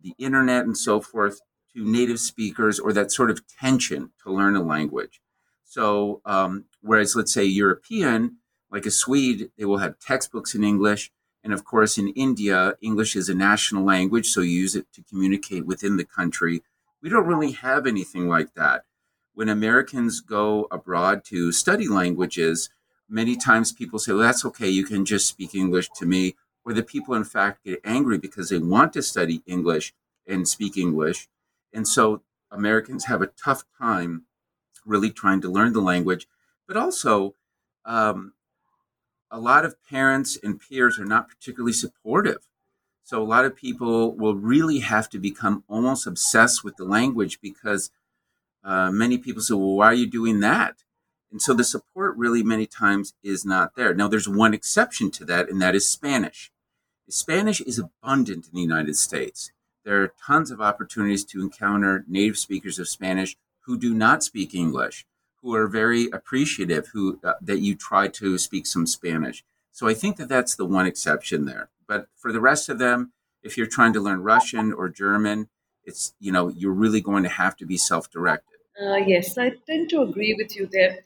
the 0.00 0.14
internet 0.18 0.64
and 0.64 0.76
so 0.76 1.00
forth, 1.00 1.40
to 1.74 1.84
native 1.84 2.20
speakers 2.20 2.78
or 2.78 2.92
that 2.92 3.10
sort 3.10 3.30
of 3.30 3.46
tension 3.46 4.10
to 4.22 4.32
learn 4.32 4.56
a 4.56 4.62
language. 4.62 5.20
So, 5.64 6.20
um, 6.24 6.66
whereas 6.82 7.16
let's 7.16 7.32
say 7.32 7.44
European, 7.44 8.36
like 8.70 8.86
a 8.86 8.90
Swede, 8.90 9.50
they 9.56 9.64
will 9.64 9.78
have 9.78 9.98
textbooks 9.98 10.54
in 10.54 10.64
English. 10.64 11.10
And 11.42 11.52
of 11.52 11.64
course, 11.64 11.98
in 11.98 12.08
India, 12.08 12.76
English 12.80 13.16
is 13.16 13.28
a 13.28 13.34
national 13.34 13.84
language, 13.84 14.26
so 14.28 14.42
you 14.42 14.60
use 14.60 14.76
it 14.76 14.86
to 14.92 15.02
communicate 15.02 15.66
within 15.66 15.96
the 15.96 16.04
country. 16.04 16.62
We 17.02 17.08
don't 17.08 17.26
really 17.26 17.52
have 17.52 17.86
anything 17.86 18.28
like 18.28 18.54
that. 18.54 18.84
When 19.34 19.48
Americans 19.48 20.20
go 20.20 20.68
abroad 20.70 21.24
to 21.26 21.52
study 21.52 21.88
languages, 21.88 22.68
many 23.08 23.36
times 23.36 23.72
people 23.72 23.98
say, 23.98 24.12
well, 24.12 24.22
that's 24.22 24.44
okay, 24.44 24.68
you 24.68 24.84
can 24.84 25.04
just 25.04 25.26
speak 25.26 25.54
English 25.54 25.88
to 25.96 26.06
me. 26.06 26.34
Or 26.64 26.72
the 26.72 26.82
people, 26.82 27.14
in 27.14 27.24
fact, 27.24 27.64
get 27.64 27.80
angry 27.84 28.18
because 28.18 28.48
they 28.48 28.58
want 28.58 28.92
to 28.92 29.02
study 29.02 29.42
English 29.46 29.94
and 30.26 30.46
speak 30.46 30.76
English. 30.76 31.28
And 31.72 31.88
so 31.88 32.22
Americans 32.50 33.06
have 33.06 33.22
a 33.22 33.26
tough 33.26 33.64
time 33.78 34.24
really 34.84 35.10
trying 35.10 35.40
to 35.40 35.48
learn 35.50 35.72
the 35.72 35.80
language, 35.80 36.28
but 36.68 36.76
also 36.76 37.34
um, 37.84 38.34
a 39.30 39.40
lot 39.40 39.64
of 39.64 39.82
parents 39.88 40.38
and 40.42 40.60
peers 40.60 40.98
are 40.98 41.04
not 41.04 41.28
particularly 41.28 41.72
supportive. 41.72 42.48
So 43.02 43.20
a 43.20 43.24
lot 43.24 43.44
of 43.44 43.56
people 43.56 44.14
will 44.14 44.36
really 44.36 44.80
have 44.80 45.08
to 45.10 45.18
become 45.18 45.64
almost 45.68 46.06
obsessed 46.06 46.62
with 46.62 46.76
the 46.76 46.84
language 46.84 47.40
because 47.40 47.90
uh, 48.64 48.90
many 48.90 49.18
people 49.18 49.42
say, 49.42 49.54
well, 49.54 49.76
why 49.76 49.86
are 49.86 49.94
you 49.94 50.06
doing 50.06 50.40
that? 50.40 50.76
And 51.30 51.40
so 51.40 51.54
the 51.54 51.64
support 51.64 52.16
really 52.16 52.42
many 52.42 52.66
times 52.66 53.14
is 53.22 53.44
not 53.44 53.74
there. 53.74 53.94
Now, 53.94 54.08
there's 54.08 54.28
one 54.28 54.52
exception 54.52 55.10
to 55.12 55.24
that, 55.24 55.48
and 55.48 55.60
that 55.62 55.74
is 55.74 55.86
Spanish. 55.86 56.52
Spanish 57.08 57.60
is 57.60 57.78
abundant 57.78 58.46
in 58.46 58.54
the 58.54 58.60
United 58.60 58.96
States. 58.96 59.50
There 59.84 60.02
are 60.02 60.14
tons 60.24 60.50
of 60.50 60.60
opportunities 60.60 61.24
to 61.26 61.40
encounter 61.40 62.04
native 62.06 62.38
speakers 62.38 62.78
of 62.78 62.88
Spanish 62.88 63.36
who 63.62 63.78
do 63.78 63.94
not 63.94 64.22
speak 64.22 64.54
English, 64.54 65.06
who 65.42 65.54
are 65.54 65.66
very 65.66 66.08
appreciative 66.10 66.88
who 66.92 67.18
uh, 67.24 67.34
that 67.40 67.60
you 67.60 67.74
try 67.74 68.08
to 68.08 68.38
speak 68.38 68.66
some 68.66 68.86
Spanish. 68.86 69.44
So 69.72 69.88
I 69.88 69.94
think 69.94 70.16
that 70.16 70.28
that's 70.28 70.54
the 70.54 70.64
one 70.64 70.86
exception 70.86 71.44
there. 71.46 71.70
But 71.88 72.06
for 72.16 72.32
the 72.32 72.40
rest 72.40 72.68
of 72.68 72.78
them, 72.78 73.12
if 73.42 73.56
you're 73.56 73.66
trying 73.66 73.92
to 73.94 74.00
learn 74.00 74.22
Russian 74.22 74.72
or 74.72 74.88
German, 74.88 75.48
it's 75.84 76.14
you 76.20 76.30
know 76.30 76.48
you're 76.48 76.72
really 76.72 77.00
going 77.00 77.24
to 77.24 77.28
have 77.28 77.56
to 77.56 77.66
be 77.66 77.76
self-directed. 77.76 78.51
Uh, 78.80 78.96
yes, 78.96 79.36
I 79.38 79.50
tend 79.66 79.90
to 79.90 80.02
agree 80.02 80.34
with 80.34 80.56
you 80.56 80.66
there. 80.70 80.98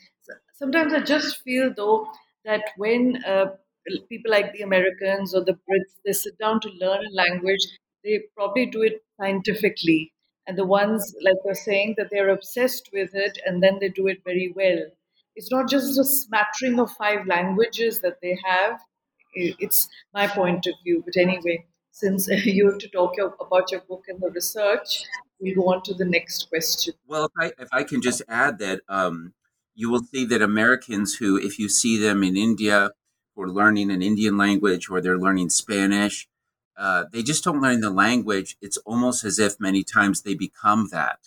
Sometimes 0.54 0.92
I 0.92 1.00
just 1.00 1.42
feel 1.42 1.72
though 1.74 2.08
that 2.44 2.62
when 2.76 3.22
uh, 3.24 3.46
people 4.08 4.30
like 4.30 4.52
the 4.52 4.62
Americans 4.62 5.34
or 5.34 5.44
the 5.44 5.52
Brits 5.52 5.94
they 6.04 6.12
sit 6.12 6.38
down 6.38 6.60
to 6.60 6.68
learn 6.80 7.04
a 7.04 7.10
language, 7.14 7.60
they 8.04 8.22
probably 8.36 8.66
do 8.66 8.82
it 8.82 9.02
scientifically. 9.20 10.12
And 10.46 10.56
the 10.56 10.64
ones 10.64 11.14
like 11.22 11.36
you're 11.44 11.54
saying 11.54 11.96
that 11.98 12.08
they're 12.10 12.30
obsessed 12.30 12.88
with 12.92 13.10
it 13.14 13.36
and 13.44 13.62
then 13.62 13.78
they 13.80 13.88
do 13.88 14.06
it 14.06 14.22
very 14.24 14.52
well. 14.54 14.78
It's 15.34 15.50
not 15.50 15.68
just 15.68 15.98
a 15.98 16.04
smattering 16.04 16.78
of 16.80 16.90
five 16.92 17.26
languages 17.26 18.00
that 18.00 18.20
they 18.22 18.38
have. 18.44 18.80
It's 19.34 19.88
my 20.14 20.26
point 20.28 20.66
of 20.66 20.74
view 20.84 21.02
but 21.04 21.16
anyway 21.16 21.66
since 22.02 22.28
you 22.56 22.68
have 22.70 22.78
to 22.78 22.88
talk 22.88 23.12
about 23.40 23.70
your 23.70 23.82
book 23.88 24.04
and 24.08 24.20
the 24.20 24.30
research 24.30 25.04
we'll 25.40 25.54
go 25.54 25.66
on 25.72 25.82
to 25.82 25.94
the 25.94 26.04
next 26.04 26.48
question 26.48 26.94
well 27.06 27.24
if 27.26 27.32
i, 27.38 27.46
if 27.62 27.68
I 27.72 27.82
can 27.82 28.00
just 28.02 28.22
add 28.28 28.58
that 28.58 28.80
um, 28.88 29.34
you 29.74 29.90
will 29.90 30.04
see 30.12 30.24
that 30.26 30.42
americans 30.42 31.16
who 31.16 31.36
if 31.36 31.58
you 31.58 31.68
see 31.68 31.98
them 31.98 32.22
in 32.22 32.36
india 32.36 32.90
who 33.34 33.42
are 33.42 33.50
learning 33.60 33.90
an 33.90 34.02
indian 34.02 34.36
language 34.36 34.88
or 34.90 35.00
they're 35.00 35.24
learning 35.26 35.50
spanish 35.50 36.28
uh, 36.76 37.04
they 37.10 37.22
just 37.22 37.42
don't 37.42 37.62
learn 37.62 37.80
the 37.80 37.90
language. 37.90 38.56
It's 38.60 38.76
almost 38.78 39.24
as 39.24 39.38
if 39.38 39.58
many 39.58 39.82
times 39.82 40.22
they 40.22 40.34
become 40.34 40.88
that, 40.92 41.20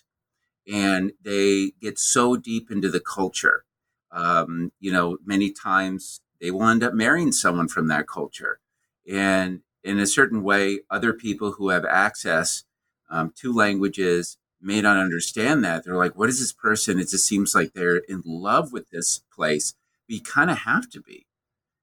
and 0.71 1.11
they 1.21 1.71
get 1.81 1.97
so 1.97 2.35
deep 2.35 2.69
into 2.69 2.89
the 2.89 2.99
culture. 2.99 3.65
Um, 4.11 4.71
you 4.79 4.91
know, 4.91 5.17
many 5.25 5.51
times 5.51 6.21
they 6.39 6.51
will 6.51 6.67
end 6.67 6.83
up 6.83 6.93
marrying 6.93 7.31
someone 7.31 7.67
from 7.67 7.87
that 7.87 8.07
culture, 8.07 8.59
and 9.07 9.61
in 9.83 9.99
a 9.99 10.07
certain 10.07 10.43
way, 10.43 10.81
other 10.89 11.13
people 11.13 11.53
who 11.53 11.69
have 11.69 11.85
access 11.85 12.63
um, 13.09 13.33
to 13.37 13.53
languages 13.53 14.37
may 14.61 14.81
not 14.81 14.97
understand 14.97 15.63
that. 15.63 15.85
They're 15.85 15.95
like, 15.95 16.17
"What 16.17 16.29
is 16.29 16.39
this 16.39 16.53
person?" 16.53 16.99
It 16.99 17.09
just 17.09 17.25
seems 17.25 17.55
like 17.55 17.73
they're 17.73 17.97
in 18.07 18.21
love 18.25 18.71
with 18.73 18.89
this 18.89 19.21
place. 19.33 19.73
But 20.07 20.15
you 20.15 20.21
kind 20.21 20.51
of 20.51 20.59
have 20.59 20.89
to 20.91 21.01
be 21.01 21.27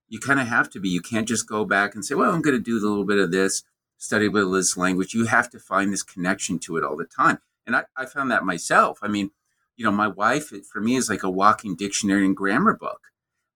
you 0.08 0.20
kind 0.20 0.40
of 0.40 0.46
have 0.46 0.70
to 0.70 0.80
be. 0.80 0.88
You 0.88 1.00
can't 1.00 1.28
just 1.28 1.48
go 1.48 1.64
back 1.64 1.94
and 1.94 2.04
say, 2.04 2.14
well, 2.14 2.32
I'm 2.32 2.42
going 2.42 2.56
to 2.56 2.62
do 2.62 2.78
a 2.78 2.86
little 2.86 3.04
bit 3.04 3.18
of 3.18 3.30
this, 3.30 3.62
study 3.98 4.26
of 4.26 4.34
this 4.34 4.76
language. 4.76 5.14
You 5.14 5.26
have 5.26 5.50
to 5.50 5.58
find 5.58 5.92
this 5.92 6.02
connection 6.02 6.58
to 6.60 6.76
it 6.76 6.84
all 6.84 6.96
the 6.96 7.06
time. 7.06 7.38
And 7.66 7.74
I, 7.74 7.84
I 7.96 8.06
found 8.06 8.30
that 8.30 8.44
myself. 8.44 8.98
I 9.02 9.08
mean, 9.08 9.30
you 9.76 9.84
know, 9.84 9.90
my 9.90 10.08
wife, 10.08 10.52
for 10.66 10.80
me, 10.80 10.96
is 10.96 11.10
like 11.10 11.22
a 11.22 11.30
walking 11.30 11.74
dictionary 11.74 12.24
and 12.24 12.36
grammar 12.36 12.74
book. 12.74 13.08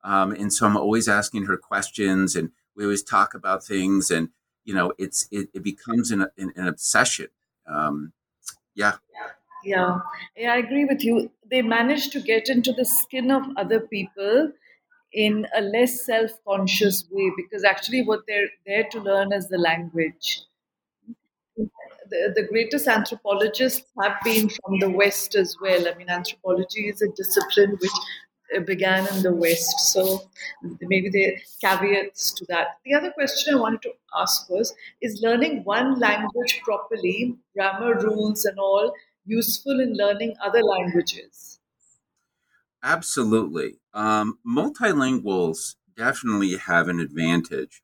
Um, 0.03 0.33
and 0.33 0.53
so 0.53 0.67
I'm 0.67 0.77
always 0.77 1.09
asking 1.09 1.45
her 1.45 1.57
questions 1.57 2.35
and 2.35 2.51
we 2.81 2.87
always 2.87 3.03
talk 3.03 3.35
about 3.35 3.63
things. 3.63 4.11
And, 4.11 4.31
you 4.65 4.75
know, 4.75 4.95
it's 4.99 5.29
it, 5.31 5.51
it 5.53 5.63
becomes 5.63 6.11
an, 6.11 6.23
an, 6.39 6.53
an 6.57 6.67
obsession. 6.67 7.29
Um, 7.67 8.13
yeah. 8.75 8.95
Yeah, 9.63 9.99
yeah, 10.35 10.55
I 10.55 10.57
agree 10.57 10.87
with 10.87 11.05
you. 11.05 11.31
They 11.51 11.61
manage 11.61 12.09
to 12.11 12.21
get 12.21 12.49
into 12.49 12.73
the 12.73 12.87
skin 12.87 13.31
of 13.31 13.45
other 13.59 13.81
people 13.81 14.53
in 15.13 15.47
a 15.55 15.61
less 15.61 16.07
self 16.07 16.31
conscious 16.49 17.05
way 17.11 17.31
because 17.37 17.63
actually 17.63 18.03
what 18.03 18.21
they're 18.27 18.49
there 18.65 18.85
to 18.93 19.01
learn 19.01 19.35
is 19.35 19.49
the 19.49 19.59
language. 19.59 20.41
The, 21.57 22.33
the 22.35 22.47
greatest 22.49 22.89
anthropologists 22.89 23.87
have 24.01 24.17
been 24.25 24.49
from 24.49 24.79
the 24.81 24.89
West 24.89 25.35
as 25.35 25.55
well. 25.61 25.87
I 25.87 25.95
mean, 25.95 26.09
anthropology 26.09 26.89
is 26.89 27.03
a 27.03 27.09
discipline 27.09 27.77
which 27.79 27.93
began 28.67 29.07
in 29.15 29.23
the 29.23 29.33
West. 29.33 29.93
So 29.93 30.29
maybe 30.81 31.09
the 31.09 31.39
caveats 31.61 32.33
to 32.33 32.45
that. 32.49 32.79
The 32.85 32.95
other 32.95 33.11
question 33.13 33.55
I 33.55 33.59
wanted 33.59 33.83
to 33.83 33.93
ask 34.17 34.49
was 34.51 34.75
Is 35.01 35.21
learning 35.23 35.65
one 35.65 35.99
language 35.99 36.61
properly, 36.65 37.37
grammar 37.55 37.95
rules 38.01 38.45
and 38.45 38.59
all, 38.59 38.93
useful 39.25 39.81
in 39.81 39.95
learning 39.95 40.35
other 40.45 40.63
languages? 40.63 41.61
Absolutely. 42.83 43.79
Um, 43.93 44.39
multilinguals 44.47 45.77
definitely 45.97 46.57
have 46.57 46.89
an 46.89 46.99
advantage. 46.99 47.83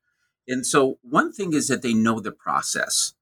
And 0.49 0.64
so, 0.66 0.99
one 1.02 1.32
thing 1.32 1.52
is 1.52 1.68
that 1.68 1.82
they 1.82 1.92
know 1.94 2.20
the 2.20 2.32
process. 2.32 3.14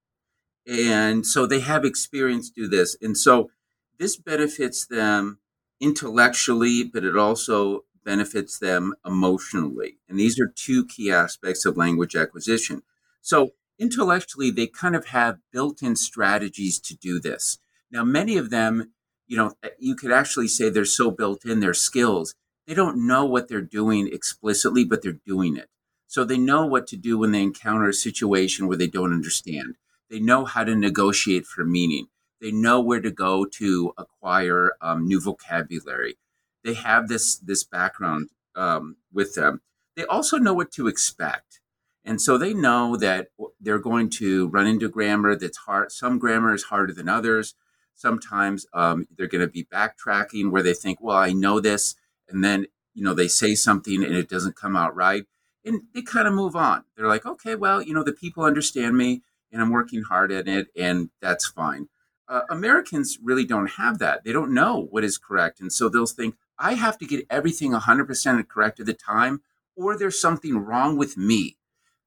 And 0.66 1.26
so, 1.26 1.46
they 1.46 1.60
have 1.60 1.84
experience 1.84 2.50
do 2.50 2.68
this. 2.68 2.96
And 3.00 3.16
so, 3.16 3.50
this 3.98 4.16
benefits 4.16 4.86
them 4.86 5.38
intellectually, 5.80 6.84
but 6.84 7.04
it 7.04 7.16
also 7.16 7.84
benefits 8.04 8.58
them 8.58 8.94
emotionally. 9.04 9.98
And 10.08 10.18
these 10.18 10.38
are 10.38 10.52
two 10.54 10.86
key 10.86 11.10
aspects 11.10 11.64
of 11.64 11.76
language 11.76 12.14
acquisition. 12.14 12.82
So, 13.22 13.52
intellectually, 13.78 14.50
they 14.50 14.66
kind 14.66 14.94
of 14.94 15.06
have 15.06 15.38
built 15.52 15.82
in 15.82 15.96
strategies 15.96 16.78
to 16.80 16.96
do 16.96 17.18
this. 17.18 17.58
Now, 17.90 18.04
many 18.04 18.36
of 18.36 18.50
them 18.50 18.92
you 19.26 19.36
know, 19.36 19.52
eh, 19.62 19.70
you 19.78 19.96
could 19.96 20.12
actually 20.12 20.48
say 20.48 20.68
they're 20.68 20.84
so 20.84 21.10
built 21.10 21.44
in 21.44 21.60
their 21.60 21.74
skills. 21.74 22.34
They 22.66 22.74
don't 22.74 23.06
know 23.06 23.24
what 23.24 23.48
they're 23.48 23.60
doing 23.60 24.08
explicitly, 24.12 24.84
but 24.84 25.02
they're 25.02 25.20
doing 25.26 25.56
it. 25.56 25.68
So 26.06 26.24
they 26.24 26.38
know 26.38 26.66
what 26.66 26.86
to 26.88 26.96
do 26.96 27.18
when 27.18 27.32
they 27.32 27.42
encounter 27.42 27.88
a 27.88 27.94
situation 27.94 28.66
where 28.66 28.76
they 28.76 28.86
don't 28.86 29.12
understand. 29.12 29.76
They 30.10 30.20
know 30.20 30.44
how 30.44 30.64
to 30.64 30.76
negotiate 30.76 31.46
for 31.46 31.64
meaning. 31.64 32.08
They 32.44 32.52
know 32.52 32.78
where 32.78 33.00
to 33.00 33.10
go 33.10 33.46
to 33.46 33.94
acquire 33.96 34.72
um, 34.82 35.08
new 35.08 35.18
vocabulary. 35.18 36.18
They 36.62 36.74
have 36.74 37.08
this 37.08 37.38
this 37.38 37.64
background 37.64 38.28
um, 38.54 38.96
with 39.10 39.34
them. 39.34 39.62
They 39.96 40.04
also 40.04 40.36
know 40.36 40.52
what 40.52 40.70
to 40.72 40.86
expect. 40.86 41.60
And 42.04 42.20
so 42.20 42.36
they 42.36 42.52
know 42.52 42.98
that 42.98 43.28
they're 43.58 43.78
going 43.78 44.10
to 44.20 44.48
run 44.48 44.66
into 44.66 44.90
grammar 44.90 45.34
that's 45.36 45.56
hard. 45.56 45.90
Some 45.90 46.18
grammar 46.18 46.52
is 46.52 46.64
harder 46.64 46.92
than 46.92 47.08
others. 47.08 47.54
Sometimes 47.94 48.66
um, 48.74 49.08
they're 49.16 49.26
going 49.26 49.40
to 49.40 49.48
be 49.48 49.64
backtracking 49.64 50.50
where 50.50 50.62
they 50.62 50.74
think, 50.74 50.98
well, 51.00 51.16
I 51.16 51.32
know 51.32 51.60
this. 51.60 51.94
And 52.28 52.44
then, 52.44 52.66
you 52.92 53.02
know, 53.02 53.14
they 53.14 53.28
say 53.28 53.54
something 53.54 54.04
and 54.04 54.14
it 54.14 54.28
doesn't 54.28 54.54
come 54.54 54.76
out 54.76 54.94
right. 54.94 55.24
And 55.64 55.84
they 55.94 56.02
kind 56.02 56.28
of 56.28 56.34
move 56.34 56.56
on. 56.56 56.84
They're 56.94 57.08
like, 57.08 57.24
okay, 57.24 57.54
well, 57.54 57.80
you 57.80 57.94
know, 57.94 58.04
the 58.04 58.12
people 58.12 58.44
understand 58.44 58.98
me 58.98 59.22
and 59.50 59.62
I'm 59.62 59.70
working 59.70 60.02
hard 60.02 60.30
at 60.30 60.46
it 60.46 60.66
and 60.76 61.08
that's 61.22 61.48
fine. 61.48 61.88
Uh, 62.28 62.42
Americans 62.50 63.18
really 63.22 63.44
don't 63.44 63.72
have 63.72 63.98
that. 63.98 64.24
They 64.24 64.32
don't 64.32 64.54
know 64.54 64.88
what 64.90 65.04
is 65.04 65.18
correct. 65.18 65.60
And 65.60 65.72
so 65.72 65.88
they'll 65.88 66.06
think, 66.06 66.36
I 66.58 66.74
have 66.74 66.98
to 66.98 67.06
get 67.06 67.26
everything 67.28 67.72
100% 67.72 68.48
correct 68.48 68.80
at 68.80 68.86
the 68.86 68.94
time, 68.94 69.42
or 69.76 69.98
there's 69.98 70.20
something 70.20 70.58
wrong 70.58 70.96
with 70.96 71.16
me 71.16 71.58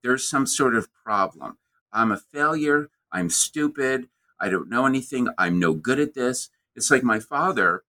there's 0.04 0.28
some 0.28 0.46
sort 0.46 0.76
of 0.76 0.88
problem. 0.94 1.58
I'm 1.92 2.12
a 2.12 2.18
failure. 2.18 2.90
I'm 3.12 3.30
stupid. 3.30 4.08
I 4.40 4.50
don't 4.50 4.70
know 4.70 4.86
anything. 4.86 5.28
I'm 5.38 5.60
no 5.60 5.74
good 5.74 6.00
at 6.00 6.14
this. 6.14 6.50
It's 6.76 6.92
like 6.92 7.04
my 7.04 7.20
father. 7.20 7.84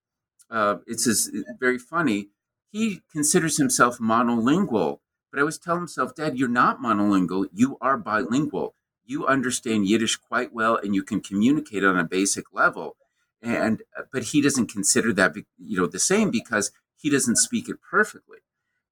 Uh, 0.51 0.79
it's 0.87 1.31
very 1.61 1.79
funny. 1.79 2.29
He 2.73 3.03
considers 3.13 3.59
himself 3.59 3.99
monolingual, 3.99 4.99
but 5.31 5.39
I 5.39 5.41
always 5.41 5.59
tell 5.59 5.77
himself, 5.77 6.15
Dad, 6.15 6.39
you're 6.39 6.49
not 6.49 6.81
monolingual. 6.81 7.47
You 7.53 7.77
are 7.81 7.99
bilingual. 7.99 8.75
You 9.09 9.27
understand 9.27 9.89
Yiddish 9.89 10.17
quite 10.17 10.53
well, 10.53 10.77
and 10.77 10.95
you 10.95 11.03
can 11.03 11.21
communicate 11.23 11.83
on 11.83 11.99
a 11.99 12.05
basic 12.05 12.53
level. 12.53 12.97
And 13.43 13.83
but 14.13 14.25
he 14.25 14.43
doesn't 14.43 14.71
consider 14.71 15.13
that 15.15 15.35
you 15.59 15.79
know 15.79 15.87
the 15.87 15.99
same 15.99 16.31
because 16.31 16.71
he 16.95 17.09
doesn't 17.09 17.37
speak 17.37 17.69
it 17.69 17.79
perfectly. 17.81 18.39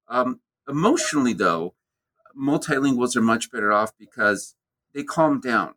Um, 0.08 0.40
emotionally, 0.66 1.34
though, 1.34 1.74
multilinguals 2.34 3.14
are 3.14 3.20
much 3.20 3.50
better 3.50 3.72
off 3.72 3.92
because 3.98 4.54
they 4.94 5.02
calm 5.02 5.38
down. 5.40 5.74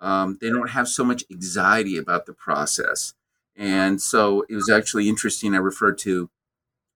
Um, 0.00 0.38
they 0.40 0.48
don't 0.48 0.70
have 0.70 0.88
so 0.88 1.04
much 1.04 1.24
anxiety 1.30 1.96
about 1.96 2.26
the 2.26 2.32
process. 2.32 3.14
And 3.56 4.00
so 4.00 4.44
it 4.48 4.54
was 4.54 4.70
actually 4.70 5.08
interesting. 5.08 5.54
I 5.54 5.58
referred 5.58 5.98
to 5.98 6.30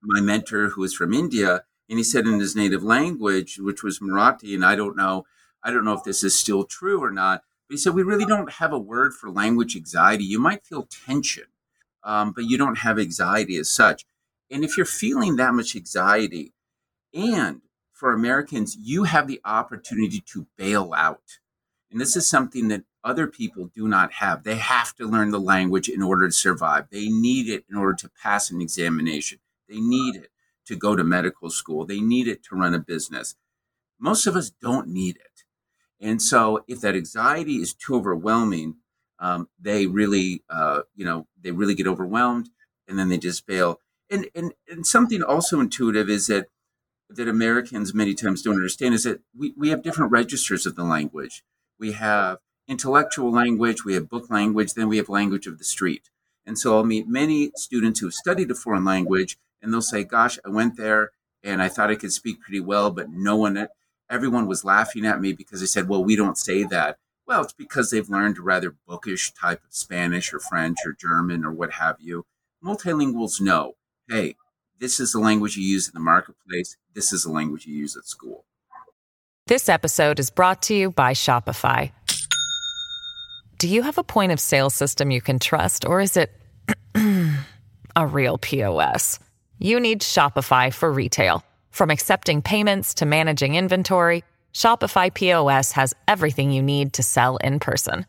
my 0.03 0.21
mentor 0.21 0.71
who 0.71 0.85
is 0.85 0.95
from 0.95 1.13
India, 1.13 1.65
and 1.89 1.99
he 1.99 2.05
said 2.05 2.27
in 2.27 2.39
his 2.39 2.55
native 2.57 2.83
language, 2.83 3.59
which 3.59 3.83
was 3.83 3.99
Marathi, 3.99 4.55
and 4.55 4.65
I 4.65 4.77
don't 4.77 4.97
know, 4.97 5.25
I 5.63 5.71
don't 5.71 5.85
know 5.85 5.95
if 5.95 6.05
this 6.05 6.23
is 6.23 6.39
still 6.39 6.65
true 6.65 7.03
or 7.03 7.11
not, 7.11 7.43
but 7.69 7.75
he 7.75 7.79
said 7.79 7.95
we 7.95 8.03
really 8.03 8.27
don't 8.27 8.53
have 8.53 8.73
a 8.73 8.79
word 8.79 9.15
for 9.15 9.31
language 9.31 9.77
anxiety. 9.77 10.25
You 10.25 10.39
might 10.39 10.65
feel 10.65 10.89
tension, 11.07 11.47
um, 12.05 12.33
but 12.33 12.45
you 12.45 12.57
don't 12.57 12.79
have 12.79 12.99
anxiety 12.99 13.57
as 13.57 13.69
such. 13.69 14.05
And 14.51 14.65
if 14.65 14.77
you're 14.77 14.87
feeling 14.87 15.37
that 15.37 15.55
much 15.55 15.75
anxiety, 15.75 16.53
and 17.13 17.63
for 17.93 18.13
Americans, 18.13 18.77
you 18.81 19.05
have 19.05 19.27
the 19.27 19.41
opportunity 19.45 20.21
to 20.21 20.47
bail 20.57 20.93
out. 20.95 21.39
And 21.91 22.01
this 22.01 22.15
is 22.15 22.29
something 22.29 22.69
that 22.69 22.85
other 23.03 23.27
people 23.27 23.71
do 23.75 23.89
not 23.89 24.13
have. 24.15 24.43
They 24.43 24.57
have 24.57 24.95
to 24.97 25.07
learn 25.07 25.31
the 25.31 25.41
language 25.41 25.89
in 25.89 26.03
order 26.03 26.27
to 26.29 26.33
survive. 26.33 26.89
They 26.91 27.09
need 27.09 27.49
it 27.49 27.65
in 27.71 27.77
order 27.77 27.95
to 27.95 28.11
pass 28.23 28.51
an 28.51 28.61
examination. 28.61 29.39
They 29.69 29.81
need 29.81 30.17
it 30.17 30.31
to 30.67 30.77
go 30.77 30.97
to 30.97 31.05
medical 31.05 31.49
school. 31.49 31.87
They 31.87 32.01
need 32.01 32.29
it 32.29 32.43
to 32.45 32.57
run 32.57 32.75
a 32.75 32.79
business. 32.79 33.37
Most 33.99 34.27
of 34.27 34.37
us 34.37 34.51
don't 34.51 34.89
need 34.89 35.17
it. 35.17 35.36
And 36.01 36.21
so 36.21 36.65
if 36.69 36.81
that 36.81 36.95
anxiety 36.95 37.57
is 37.57 37.75
too 37.75 37.95
overwhelming, 37.97 38.77
um, 39.19 39.49
they 39.59 39.87
really, 39.87 40.43
uh, 40.51 40.83
you 40.95 41.05
know, 41.05 41.27
they 41.41 41.51
really 41.51 41.75
get 41.75 41.87
overwhelmed 41.87 42.51
and 42.87 42.99
then 42.99 43.09
they 43.09 43.19
just 43.19 43.47
bail. 43.47 43.81
And, 44.11 44.29
and, 44.35 44.53
and 44.69 44.87
something 44.87 45.23
also 45.23 45.59
intuitive 45.61 46.09
is 46.09 46.27
that 46.27 46.49
that 47.09 47.29
Americans 47.29 47.95
many 47.95 48.15
times 48.15 48.43
don't 48.43 48.57
understand 48.57 48.95
is 48.95 49.05
that 49.05 49.21
we, 49.37 49.55
we 49.57 49.69
have 49.69 49.83
different 49.83 50.11
registers 50.11 50.67
of 50.67 50.75
the 50.75 50.85
language. 50.85 51.45
We 51.79 51.93
have 51.93 52.39
intellectual 52.69 53.31
language, 53.31 53.85
we 53.85 53.95
have 53.95 54.09
book 54.09 54.29
language, 54.29 54.75
then 54.75 54.89
we 54.89 54.97
have 54.97 55.09
language 55.09 55.47
of 55.47 55.59
the 55.59 55.65
street. 55.65 56.11
And 56.45 56.59
so 56.59 56.77
I'll 56.77 56.85
meet 56.85 57.09
many 57.09 57.53
students 57.57 58.01
who 58.01 58.07
have 58.07 58.15
studied 58.15 58.51
a 58.51 58.55
foreign 58.55 58.85
language 58.85 59.39
and 59.63 59.73
they'll 59.73 59.83
say, 59.83 60.05
Gosh, 60.05 60.39
I 60.45 60.49
went 60.49 60.77
there 60.77 61.11
and 61.43 61.63
I 61.63 61.69
thought 61.69 61.91
I 61.91 61.97
could 61.97 62.13
speak 62.13 62.41
pretty 62.41 62.61
well, 62.61 62.91
but 62.91 63.11
no 63.11 63.37
one, 63.37 63.69
everyone 64.11 64.47
was 64.47 64.65
laughing 64.65 65.07
at 65.07 65.21
me 65.21 65.33
because 65.33 65.61
they 65.61 65.67
said, 65.67 65.89
Well, 65.89 66.05
we 66.05 66.17
don't 66.17 66.39
say 66.39 66.65
that. 66.65 66.99
Well, 67.27 67.43
it's 67.43 67.53
because 67.53 67.91
they've 67.91 68.09
learned 68.09 68.39
a 68.39 68.43
rather 68.43 68.77
bookish 68.87 69.33
type 69.33 69.65
of 69.65 69.75
Spanish 69.75 70.33
or 70.33 70.39
French 70.39 70.79
or 70.87 70.93
German 70.93 71.45
or 71.45 71.51
what 71.51 71.73
have 71.73 71.97
you. 71.99 72.25
Multilinguals 72.65 73.41
know, 73.41 73.75
hey, 74.09 74.37
this 74.79 75.01
is 75.01 75.13
the 75.13 75.19
language 75.19 75.57
you 75.57 75.65
use 75.65 75.89
in 75.89 75.95
the 75.95 76.01
marketplace. 76.01 76.77
This 76.95 77.13
is 77.13 77.25
the 77.25 77.33
language 77.33 77.67
you 77.67 77.75
use 77.75 77.97
at 77.97 78.07
school. 78.07 78.45
This 79.47 79.69
episode 79.69 80.19
is 80.19 80.31
brought 80.31 80.63
to 80.63 80.75
you 80.75 80.91
by 80.91 81.13
Shopify. 81.13 81.91
Do 83.59 83.69
you 83.69 83.83
have 83.83 83.97
a 83.97 84.05
point 84.05 84.33
of 84.33 84.41
sale 84.41 84.71
system 84.71 85.11
you 85.11 85.21
can 85.21 85.39
trust, 85.39 85.85
or 85.85 86.01
is 86.01 86.17
it 86.17 86.31
a 87.97 88.07
real 88.07 88.39
POS? 88.39 89.19
You 89.59 89.81
need 89.81 90.01
Shopify 90.03 90.73
for 90.73 90.93
retail. 90.93 91.43
From 91.77 91.91
accepting 91.91 92.41
payments 92.41 92.95
to 92.95 93.05
managing 93.05 93.55
inventory, 93.55 94.25
Shopify 94.55 95.13
POS 95.13 95.73
has 95.73 95.93
everything 96.09 96.51
you 96.51 96.63
need 96.63 96.95
to 96.95 97.03
sell 97.03 97.37
in 97.45 97.61
person. 97.61 98.07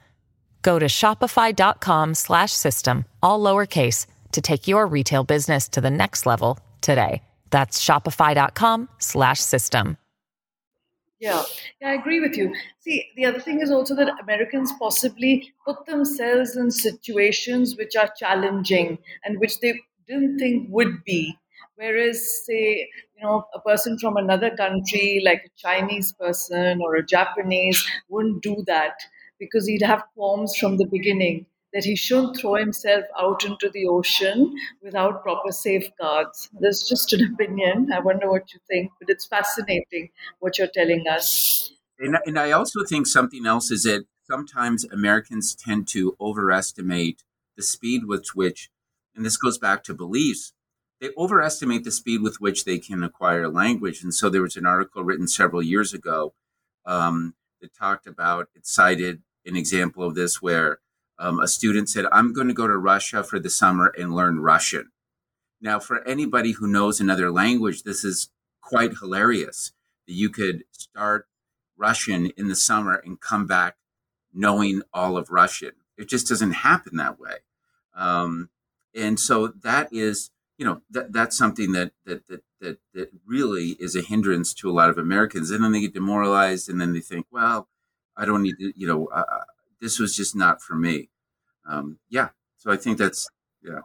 Go 0.61 0.79
to 0.79 0.85
shopify.com/system 0.85 3.05
all 3.21 3.43
lowercase 3.43 4.05
to 4.31 4.39
take 4.39 4.69
your 4.69 4.87
retail 4.87 5.25
business 5.25 5.67
to 5.67 5.81
the 5.81 5.89
next 5.89 6.25
level 6.25 6.57
today. 6.79 7.21
That's 7.49 7.83
shopify.com 7.83 8.87
slash 8.99 9.41
system. 9.41 9.97
Yeah, 11.19 11.43
yeah, 11.81 11.89
I 11.89 11.95
agree 11.95 12.21
with 12.21 12.37
you. 12.37 12.55
See, 12.79 13.05
the 13.17 13.25
other 13.25 13.41
thing 13.41 13.59
is 13.59 13.69
also 13.69 13.95
that 13.95 14.17
Americans 14.21 14.71
possibly 14.79 15.51
put 15.65 15.85
themselves 15.85 16.55
in 16.55 16.71
situations 16.71 17.75
which 17.75 17.97
are 17.97 18.13
challenging 18.17 18.97
and 19.25 19.41
which 19.41 19.59
they 19.59 19.81
didn't 20.07 20.39
think 20.39 20.69
would 20.69 21.03
be. 21.03 21.37
Whereas, 21.75 22.45
say, 22.45 22.87
you 23.17 23.23
know, 23.25 23.45
a 23.53 23.59
person 23.59 23.97
from 23.97 24.17
another 24.17 24.55
country, 24.55 25.21
like 25.25 25.43
a 25.45 25.49
Chinese 25.57 26.13
person 26.13 26.81
or 26.81 26.95
a 26.95 27.05
Japanese, 27.05 27.85
wouldn't 28.09 28.43
do 28.43 28.63
that 28.67 28.93
because 29.39 29.67
he'd 29.67 29.81
have 29.81 30.03
qualms 30.13 30.55
from 30.55 30.77
the 30.77 30.85
beginning 30.85 31.45
that 31.73 31.83
he 31.83 31.95
shouldn't 31.95 32.37
throw 32.37 32.55
himself 32.55 33.03
out 33.19 33.43
into 33.43 33.69
the 33.69 33.85
ocean 33.87 34.55
without 34.81 35.21
proper 35.21 35.51
safeguards. 35.51 36.49
There's 36.59 36.83
just 36.83 37.11
an 37.13 37.33
opinion. 37.33 37.89
I 37.93 37.99
wonder 37.99 38.29
what 38.29 38.53
you 38.53 38.59
think, 38.69 38.91
but 38.99 39.09
it's 39.09 39.25
fascinating 39.25 40.09
what 40.39 40.57
you're 40.57 40.69
telling 40.73 41.05
us. 41.07 41.71
And, 41.99 42.17
and 42.25 42.39
I 42.39 42.51
also 42.51 42.83
think 42.85 43.07
something 43.07 43.45
else 43.45 43.69
is 43.71 43.83
that 43.83 44.05
sometimes 44.29 44.85
Americans 44.85 45.55
tend 45.55 45.87
to 45.89 46.15
overestimate 46.21 47.23
the 47.55 47.63
speed 47.63 48.05
with 48.05 48.27
which, 48.33 48.69
and 49.15 49.25
this 49.25 49.37
goes 49.37 49.57
back 49.57 49.83
to 49.83 49.93
beliefs, 49.93 50.53
they 50.99 51.09
overestimate 51.17 51.83
the 51.83 51.91
speed 51.91 52.21
with 52.21 52.41
which 52.41 52.65
they 52.65 52.79
can 52.79 53.03
acquire 53.03 53.47
language. 53.47 54.03
And 54.03 54.13
so 54.13 54.29
there 54.29 54.41
was 54.41 54.57
an 54.57 54.65
article 54.65 55.03
written 55.03 55.27
several 55.27 55.61
years 55.61 55.93
ago 55.93 56.33
um, 56.85 57.35
that 57.61 57.75
talked 57.75 58.07
about, 58.07 58.47
it 58.55 58.65
cited 58.65 59.21
an 59.45 59.55
example 59.55 60.03
of 60.03 60.15
this 60.15 60.41
where 60.41 60.79
um, 61.19 61.39
a 61.39 61.47
student 61.47 61.89
said, 61.89 62.05
I'm 62.11 62.33
going 62.33 62.47
to 62.47 62.53
go 62.53 62.67
to 62.67 62.77
Russia 62.77 63.23
for 63.23 63.39
the 63.39 63.49
summer 63.49 63.93
and 63.97 64.13
learn 64.13 64.39
Russian. 64.39 64.91
Now, 65.59 65.79
for 65.79 66.07
anybody 66.07 66.51
who 66.51 66.67
knows 66.67 66.99
another 66.99 67.31
language, 67.31 67.83
this 67.83 68.03
is 68.03 68.29
quite 68.61 68.97
hilarious 68.99 69.71
that 70.07 70.13
you 70.13 70.29
could 70.29 70.63
start 70.71 71.27
Russian 71.77 72.31
in 72.37 72.47
the 72.47 72.55
summer 72.55 73.01
and 73.03 73.19
come 73.19 73.47
back 73.47 73.77
knowing 74.33 74.81
all 74.93 75.17
of 75.17 75.29
Russian. 75.29 75.71
It 75.97 76.09
just 76.09 76.27
doesn't 76.27 76.51
happen 76.51 76.97
that 76.97 77.19
way. 77.19 77.37
Um, 77.95 78.49
and 78.93 79.19
so 79.19 79.47
that 79.47 79.89
is, 79.91 80.29
you 80.57 80.65
know, 80.65 80.81
that, 80.89 81.13
that's 81.13 81.37
something 81.37 81.71
that, 81.73 81.91
that, 82.05 82.27
that, 82.27 82.41
that, 82.59 82.79
that 82.93 83.09
really 83.25 83.77
is 83.79 83.95
a 83.95 84.01
hindrance 84.01 84.53
to 84.55 84.69
a 84.69 84.73
lot 84.73 84.89
of 84.89 84.97
Americans. 84.97 85.51
And 85.51 85.63
then 85.63 85.71
they 85.71 85.81
get 85.81 85.93
demoralized 85.93 86.69
and 86.69 86.81
then 86.81 86.93
they 86.93 86.99
think, 86.99 87.27
well, 87.31 87.67
I 88.15 88.25
don't 88.25 88.41
need 88.41 88.55
to, 88.59 88.73
you 88.75 88.87
know, 88.87 89.07
uh, 89.07 89.23
this 89.79 89.99
was 89.99 90.15
just 90.15 90.35
not 90.35 90.61
for 90.61 90.75
me. 90.75 91.09
Um, 91.67 91.99
yeah, 92.09 92.29
so 92.57 92.71
I 92.71 92.77
think 92.77 92.97
that's 92.97 93.29
yeah. 93.63 93.81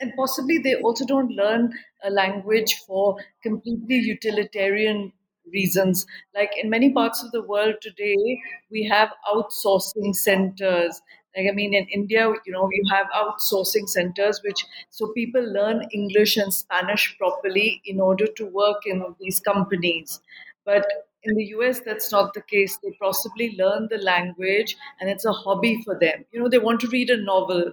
And 0.00 0.12
possibly 0.16 0.58
they 0.58 0.74
also 0.76 1.04
don't 1.06 1.30
learn 1.30 1.72
a 2.02 2.10
language 2.10 2.82
for 2.86 3.16
completely 3.42 3.96
utilitarian 3.96 5.12
reasons. 5.52 6.06
Like 6.34 6.52
in 6.60 6.70
many 6.70 6.92
parts 6.92 7.22
of 7.22 7.30
the 7.32 7.42
world 7.42 7.76
today, 7.80 8.40
we 8.70 8.84
have 8.84 9.10
outsourcing 9.32 10.14
centers. 10.14 11.00
Like 11.36 11.48
I 11.50 11.54
mean, 11.54 11.74
in 11.74 11.86
India, 11.88 12.32
you 12.46 12.52
know, 12.52 12.68
you 12.72 12.82
have 12.90 13.06
outsourcing 13.14 13.88
centers, 13.88 14.40
which 14.42 14.64
so 14.90 15.12
people 15.12 15.42
learn 15.42 15.86
English 15.92 16.36
and 16.36 16.52
Spanish 16.52 17.16
properly 17.18 17.82
in 17.84 18.00
order 18.00 18.26
to 18.26 18.46
work 18.46 18.86
in 18.86 19.04
these 19.20 19.40
companies. 19.40 20.20
But 20.64 20.86
in 21.22 21.34
the 21.34 21.44
US, 21.56 21.80
that's 21.80 22.10
not 22.10 22.34
the 22.34 22.42
case. 22.42 22.78
They 22.82 22.92
possibly 23.00 23.54
learn 23.58 23.88
the 23.90 23.98
language 23.98 24.76
and 25.00 25.10
it's 25.10 25.24
a 25.24 25.32
hobby 25.32 25.82
for 25.84 25.98
them. 25.98 26.24
You 26.32 26.40
know, 26.40 26.48
they 26.48 26.58
want 26.58 26.80
to 26.80 26.88
read 26.88 27.10
a 27.10 27.16
novel 27.16 27.72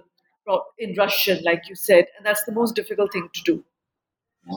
in 0.78 0.94
Russian, 0.96 1.40
like 1.44 1.62
you 1.68 1.74
said, 1.74 2.06
and 2.16 2.26
that's 2.26 2.44
the 2.44 2.52
most 2.52 2.74
difficult 2.74 3.12
thing 3.12 3.28
to 3.32 3.42
do. 3.42 3.64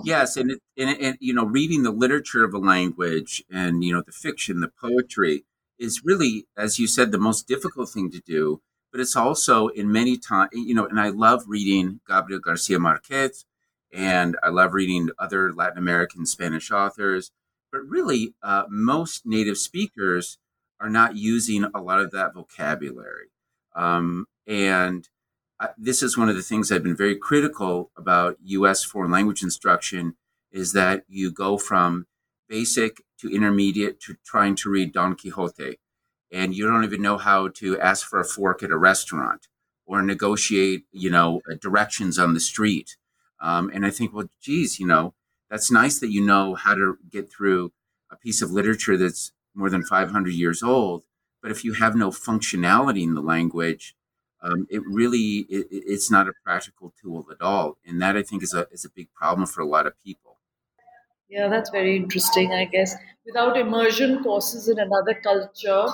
Yes, 0.04 0.36
and, 0.36 0.52
it, 0.52 0.60
and, 0.78 1.00
and 1.00 1.18
you 1.22 1.34
know, 1.34 1.46
reading 1.46 1.84
the 1.84 1.92
literature 1.92 2.44
of 2.44 2.54
a 2.54 2.58
language 2.58 3.44
and 3.50 3.84
you 3.84 3.94
know 3.94 4.04
the 4.06 4.12
fiction, 4.12 4.60
the 4.60 4.68
poetry 4.68 5.46
is 5.80 6.02
really, 6.04 6.46
as 6.58 6.78
you 6.78 6.88
said, 6.88 7.12
the 7.12 7.18
most 7.18 7.48
difficult 7.48 7.90
thing 7.90 8.12
to 8.12 8.20
do. 8.20 8.62
But 8.92 9.02
it's 9.02 9.16
also 9.16 9.68
in 9.68 9.92
many 9.92 10.18
times, 10.18 10.50
you 10.54 10.74
know, 10.74 10.86
and 10.86 11.00
I 11.00 11.10
love 11.10 11.44
reading 11.48 12.00
Gabriel 12.08 12.40
Garcia 12.40 12.80
Marquez, 12.80 13.46
and 13.94 14.38
I 14.42 14.50
love 14.50 14.74
reading 14.74 15.10
other 15.20 15.54
Latin 15.54 15.78
American 15.78 16.26
Spanish 16.26 16.72
authors. 16.72 17.32
But 17.72 17.82
really, 17.88 18.34
uh, 18.42 18.64
most 18.70 19.26
native 19.26 19.58
speakers 19.58 20.38
are 20.80 20.90
not 20.90 21.18
using 21.18 21.66
a 21.76 21.82
lot 21.82 22.00
of 22.00 22.12
that 22.12 22.34
vocabulary, 22.34 23.30
um, 23.76 24.28
and 24.46 25.08
this 25.78 26.04
is 26.04 26.18
one 26.18 26.30
of 26.30 26.36
the 26.36 26.42
things 26.42 26.72
I've 26.72 26.84
been 26.84 26.96
very 26.96 27.16
critical 27.16 27.92
about 27.98 28.38
U.S. 28.44 28.84
foreign 28.84 29.12
language 29.12 29.42
instruction 29.42 30.16
is 30.52 30.74
that 30.74 31.04
you 31.08 31.32
go 31.32 31.58
from 31.58 32.06
basic 32.48 33.04
to 33.20 33.30
intermediate 33.30 34.00
to 34.02 34.16
trying 34.26 34.56
to 34.56 34.70
read 34.70 34.94
Don 34.94 35.16
Quixote, 35.16 35.78
and 36.32 36.56
you 36.56 36.68
don't 36.68 36.84
even 36.84 37.02
know 37.02 37.18
how 37.18 37.48
to 37.48 37.80
ask 37.80 38.08
for 38.08 38.20
a 38.20 38.26
fork 38.26 38.64
at 38.64 38.72
a 38.72 38.78
restaurant 38.78 39.48
or 39.86 40.02
negotiate, 40.02 40.84
you 40.92 41.10
know, 41.10 41.42
uh, 41.50 41.56
directions 41.62 42.20
on 42.20 42.34
the 42.34 42.40
street. 42.40 42.98
Um, 43.40 43.72
and 43.74 43.86
I 43.86 43.90
think, 43.90 44.14
well, 44.14 44.30
geez, 44.42 44.80
you 44.80 44.88
know, 44.88 45.14
that's 45.50 45.72
nice 45.72 46.00
that 46.00 46.12
you 46.12 46.22
know 46.22 46.56
how 46.56 46.76
to 46.76 46.98
get 47.10 47.32
through 47.32 47.72
a 48.12 48.16
piece 48.16 48.42
of 48.42 48.52
literature 48.52 48.98
that's 48.98 49.32
more 49.56 49.70
than 49.70 49.84
500 49.84 50.34
years 50.34 50.62
old. 50.62 51.04
But 51.42 51.52
if 51.52 51.64
you 51.64 51.74
have 51.74 51.96
no 51.96 52.10
functionality 52.10 53.04
in 53.04 53.14
the 53.14 53.22
language, 53.22 53.96
um, 54.42 54.68
it 54.70 54.82
really 54.86 55.46
it, 55.50 55.68
it's 55.72 56.12
not 56.12 56.28
a 56.28 56.34
practical 56.44 56.94
tool 57.02 57.26
at 57.32 57.42
all, 57.42 57.78
and 57.86 58.02
that 58.02 58.16
I 58.16 58.24
think 58.24 58.44
is 58.44 58.54
a 58.54 58.68
is 58.72 58.86
a 58.86 58.90
big 58.90 59.12
problem 59.14 59.48
for 59.48 59.62
a 59.62 59.66
lot 59.66 59.88
of 59.88 59.94
people. 60.04 60.38
Yeah, 61.30 61.48
that's 61.48 61.70
very 61.70 61.98
interesting. 61.98 62.54
I 62.54 62.66
guess 62.66 62.96
without 63.26 63.58
immersion 63.58 64.24
courses 64.24 64.70
in 64.70 64.80
another 64.80 65.16
culture, 65.16 65.88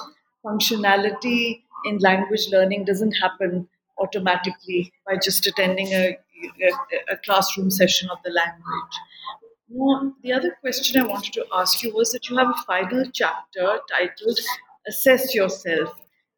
functionality 0.46 1.64
in 1.86 1.98
language 1.98 2.48
learning 2.52 2.86
doesn't 2.86 3.14
happen 3.14 3.68
automatically 3.98 4.92
by 5.06 5.16
just 5.16 5.46
attending 5.48 5.88
a, 5.88 6.18
a, 6.62 7.14
a 7.14 7.18
classroom 7.26 7.70
session 7.70 8.10
of 8.10 8.18
the 8.24 8.32
language. 8.32 10.14
The 10.24 10.34
other 10.34 10.56
question 10.62 11.02
I 11.02 11.06
wanted 11.06 11.34
to 11.34 11.46
ask 11.54 11.84
you 11.84 11.94
was 11.94 12.12
that 12.12 12.30
you 12.30 12.38
have 12.38 12.50
a 12.50 12.64
final 12.66 13.06
chapter 13.12 13.80
titled 13.90 14.40
Assess 14.88 15.34
Yourself 15.34 15.94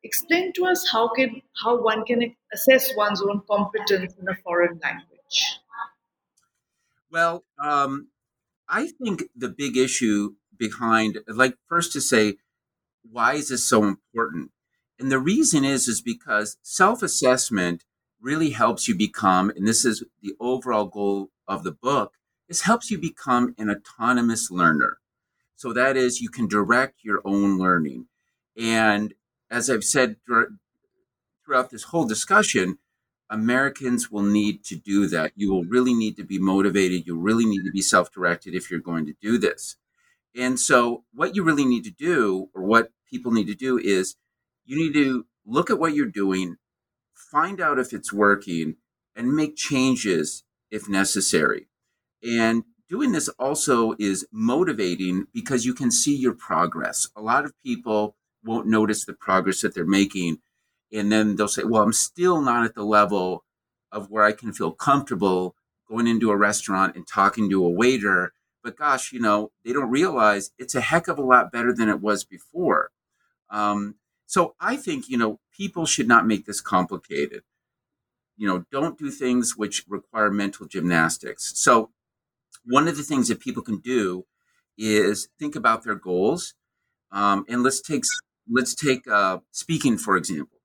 explain 0.05 0.53
to 0.53 0.65
us 0.65 0.87
how 0.91 1.07
can 1.09 1.41
how 1.63 1.81
one 1.81 2.05
can 2.05 2.21
assess 2.53 2.91
one's 2.95 3.21
own 3.21 3.41
competence 3.49 4.13
in 4.21 4.27
a 4.29 4.35
foreign 4.43 4.79
language 4.83 5.37
well 7.11 7.43
um, 7.59 8.07
i 8.69 8.87
think 8.87 9.23
the 9.35 9.49
big 9.49 9.75
issue 9.75 10.35
behind 10.57 11.17
like 11.27 11.55
first 11.67 11.91
to 11.91 11.99
say 11.99 12.35
why 13.11 13.33
is 13.33 13.49
this 13.49 13.63
so 13.63 13.83
important 13.83 14.51
and 14.99 15.11
the 15.11 15.19
reason 15.19 15.63
is 15.63 15.87
is 15.87 16.01
because 16.01 16.57
self-assessment 16.61 17.83
really 18.21 18.51
helps 18.51 18.87
you 18.87 18.95
become 18.95 19.49
and 19.55 19.67
this 19.67 19.85
is 19.85 20.03
the 20.21 20.33
overall 20.39 20.85
goal 20.85 21.29
of 21.47 21.63
the 21.63 21.71
book 21.71 22.13
is 22.47 22.61
helps 22.61 22.89
you 22.89 22.97
become 22.97 23.53
an 23.57 23.69
autonomous 23.69 24.49
learner 24.49 24.97
so 25.55 25.71
that 25.71 25.95
is 25.95 26.21
you 26.21 26.29
can 26.29 26.47
direct 26.47 27.03
your 27.03 27.21
own 27.25 27.57
learning 27.57 28.07
and 28.57 29.13
as 29.49 29.69
I've 29.69 29.83
said 29.83 30.17
throughout 31.45 31.69
this 31.69 31.83
whole 31.83 32.05
discussion, 32.05 32.77
Americans 33.29 34.11
will 34.11 34.23
need 34.23 34.63
to 34.65 34.75
do 34.75 35.07
that. 35.07 35.31
You 35.35 35.51
will 35.51 35.63
really 35.63 35.93
need 35.93 36.17
to 36.17 36.23
be 36.23 36.39
motivated. 36.39 37.07
You 37.07 37.17
really 37.17 37.45
need 37.45 37.63
to 37.63 37.71
be 37.71 37.81
self 37.81 38.11
directed 38.11 38.53
if 38.53 38.69
you're 38.69 38.79
going 38.79 39.05
to 39.05 39.15
do 39.21 39.37
this. 39.37 39.77
And 40.35 40.59
so, 40.59 41.05
what 41.13 41.35
you 41.35 41.43
really 41.43 41.65
need 41.65 41.85
to 41.85 41.91
do, 41.91 42.49
or 42.53 42.63
what 42.63 42.91
people 43.09 43.31
need 43.31 43.47
to 43.47 43.55
do, 43.55 43.77
is 43.77 44.15
you 44.65 44.77
need 44.77 44.93
to 44.93 45.25
look 45.45 45.69
at 45.69 45.79
what 45.79 45.93
you're 45.93 46.05
doing, 46.05 46.57
find 47.13 47.61
out 47.61 47.79
if 47.79 47.93
it's 47.93 48.11
working, 48.11 48.75
and 49.15 49.35
make 49.35 49.55
changes 49.55 50.43
if 50.71 50.89
necessary. 50.89 51.67
And 52.23 52.63
doing 52.89 53.11
this 53.11 53.29
also 53.39 53.95
is 53.99 54.27
motivating 54.31 55.27
because 55.33 55.65
you 55.65 55.73
can 55.73 55.91
see 55.91 56.15
your 56.15 56.33
progress. 56.33 57.09
A 57.15 57.21
lot 57.21 57.45
of 57.45 57.53
people 57.63 58.15
won't 58.43 58.67
notice 58.67 59.05
the 59.05 59.13
progress 59.13 59.61
that 59.61 59.73
they're 59.73 59.85
making. 59.85 60.39
And 60.91 61.11
then 61.11 61.35
they'll 61.35 61.47
say, 61.47 61.63
well, 61.63 61.83
I'm 61.83 61.93
still 61.93 62.41
not 62.41 62.65
at 62.65 62.75
the 62.75 62.83
level 62.83 63.43
of 63.91 64.09
where 64.09 64.23
I 64.23 64.31
can 64.31 64.53
feel 64.53 64.71
comfortable 64.71 65.55
going 65.89 66.07
into 66.07 66.31
a 66.31 66.37
restaurant 66.37 66.95
and 66.95 67.07
talking 67.07 67.49
to 67.49 67.65
a 67.65 67.69
waiter. 67.69 68.33
But 68.63 68.77
gosh, 68.77 69.11
you 69.11 69.19
know, 69.19 69.51
they 69.63 69.73
don't 69.73 69.89
realize 69.89 70.51
it's 70.57 70.75
a 70.75 70.81
heck 70.81 71.07
of 71.07 71.17
a 71.17 71.23
lot 71.23 71.51
better 71.51 71.73
than 71.73 71.89
it 71.89 72.01
was 72.01 72.23
before. 72.23 72.91
Um, 73.49 73.95
so 74.25 74.55
I 74.59 74.75
think, 74.75 75.09
you 75.09 75.17
know, 75.17 75.39
people 75.55 75.85
should 75.85 76.07
not 76.07 76.27
make 76.27 76.45
this 76.45 76.61
complicated. 76.61 77.43
You 78.37 78.47
know, 78.47 78.65
don't 78.71 78.97
do 78.97 79.11
things 79.11 79.55
which 79.55 79.85
require 79.87 80.29
mental 80.29 80.67
gymnastics. 80.67 81.53
So 81.55 81.91
one 82.65 82.87
of 82.87 82.97
the 82.97 83.03
things 83.03 83.27
that 83.27 83.39
people 83.39 83.63
can 83.63 83.79
do 83.79 84.25
is 84.77 85.29
think 85.39 85.55
about 85.55 85.83
their 85.83 85.95
goals. 85.95 86.53
Um, 87.11 87.45
and 87.47 87.63
let's 87.63 87.81
take 87.81 88.03
let's 88.49 88.75
take 88.75 89.07
uh, 89.07 89.39
speaking 89.51 89.97
for 89.97 90.17
example 90.17 90.59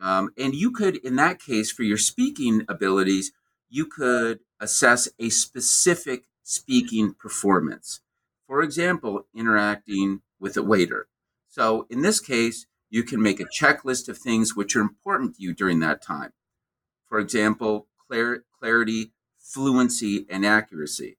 um, 0.00 0.30
and 0.36 0.54
you 0.54 0.70
could 0.70 0.96
in 0.96 1.16
that 1.16 1.40
case 1.40 1.70
for 1.70 1.82
your 1.82 1.96
speaking 1.96 2.64
abilities 2.68 3.32
you 3.70 3.86
could 3.86 4.40
assess 4.60 5.08
a 5.18 5.30
specific 5.30 6.24
speaking 6.42 7.14
performance 7.14 8.00
for 8.46 8.62
example 8.62 9.26
interacting 9.34 10.20
with 10.38 10.56
a 10.56 10.62
waiter 10.62 11.08
so 11.58 11.86
in 11.90 12.02
this 12.02 12.20
case 12.20 12.66
you 12.90 13.02
can 13.02 13.22
make 13.22 13.40
a 13.40 13.44
checklist 13.44 14.08
of 14.08 14.16
things 14.16 14.56
which 14.56 14.74
are 14.76 14.80
important 14.80 15.34
to 15.34 15.42
you 15.42 15.52
during 15.54 15.80
that 15.80 16.02
time 16.02 16.32
for 17.08 17.18
example 17.18 17.86
clar- 18.06 18.44
clarity 18.58 19.12
fluency 19.38 20.26
and 20.30 20.46
accuracy 20.46 21.18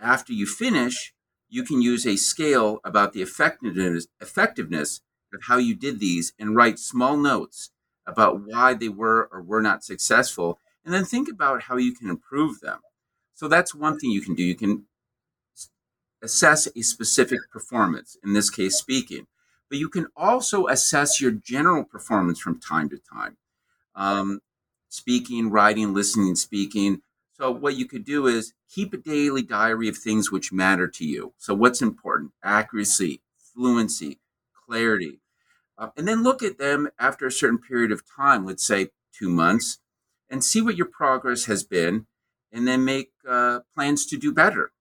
after 0.00 0.32
you 0.32 0.46
finish 0.46 1.14
you 1.48 1.62
can 1.62 1.80
use 1.80 2.06
a 2.06 2.16
scale 2.16 2.80
about 2.84 3.12
the 3.12 3.22
effectiveness, 3.22 4.06
effectiveness 4.20 5.00
of 5.32 5.40
how 5.48 5.56
you 5.56 5.74
did 5.74 6.00
these 6.00 6.32
and 6.38 6.56
write 6.56 6.78
small 6.78 7.16
notes 7.16 7.70
about 8.06 8.40
why 8.44 8.74
they 8.74 8.88
were 8.88 9.28
or 9.32 9.42
were 9.42 9.62
not 9.62 9.84
successful, 9.84 10.60
and 10.84 10.94
then 10.94 11.04
think 11.04 11.28
about 11.28 11.62
how 11.62 11.76
you 11.76 11.94
can 11.94 12.08
improve 12.08 12.60
them. 12.60 12.80
So 13.34 13.48
that's 13.48 13.74
one 13.74 13.98
thing 13.98 14.10
you 14.10 14.20
can 14.20 14.34
do. 14.34 14.42
You 14.42 14.54
can 14.54 14.86
assess 16.22 16.68
a 16.74 16.82
specific 16.82 17.40
performance, 17.50 18.16
in 18.24 18.32
this 18.32 18.50
case, 18.50 18.76
speaking, 18.76 19.26
but 19.68 19.78
you 19.78 19.88
can 19.88 20.06
also 20.16 20.66
assess 20.68 21.20
your 21.20 21.30
general 21.30 21.84
performance 21.84 22.38
from 22.38 22.60
time 22.60 22.88
to 22.90 22.98
time. 22.98 23.36
Um, 23.94 24.40
speaking, 24.88 25.50
writing, 25.50 25.94
listening, 25.94 26.36
speaking. 26.36 27.02
So, 27.34 27.50
what 27.50 27.76
you 27.76 27.86
could 27.86 28.04
do 28.04 28.26
is 28.26 28.54
keep 28.72 28.92
a 28.92 28.98
daily 28.98 29.42
diary 29.42 29.88
of 29.88 29.96
things 29.96 30.30
which 30.30 30.52
matter 30.52 30.88
to 30.88 31.04
you. 31.04 31.34
So, 31.38 31.54
what's 31.54 31.82
important? 31.82 32.32
Accuracy, 32.42 33.22
fluency, 33.36 34.20
clarity. 34.66 35.20
Uh, 35.78 35.88
and 35.96 36.08
then 36.08 36.22
look 36.22 36.42
at 36.42 36.58
them 36.58 36.88
after 36.98 37.26
a 37.26 37.32
certain 37.32 37.58
period 37.58 37.92
of 37.92 38.02
time, 38.06 38.46
let's 38.46 38.66
say 38.66 38.88
two 39.12 39.28
months, 39.28 39.78
and 40.30 40.42
see 40.42 40.62
what 40.62 40.76
your 40.76 40.86
progress 40.86 41.44
has 41.44 41.64
been, 41.64 42.06
and 42.50 42.66
then 42.66 42.84
make 42.84 43.10
uh, 43.28 43.60
plans 43.74 44.06
to 44.06 44.16
do 44.16 44.32
better. 44.32 44.72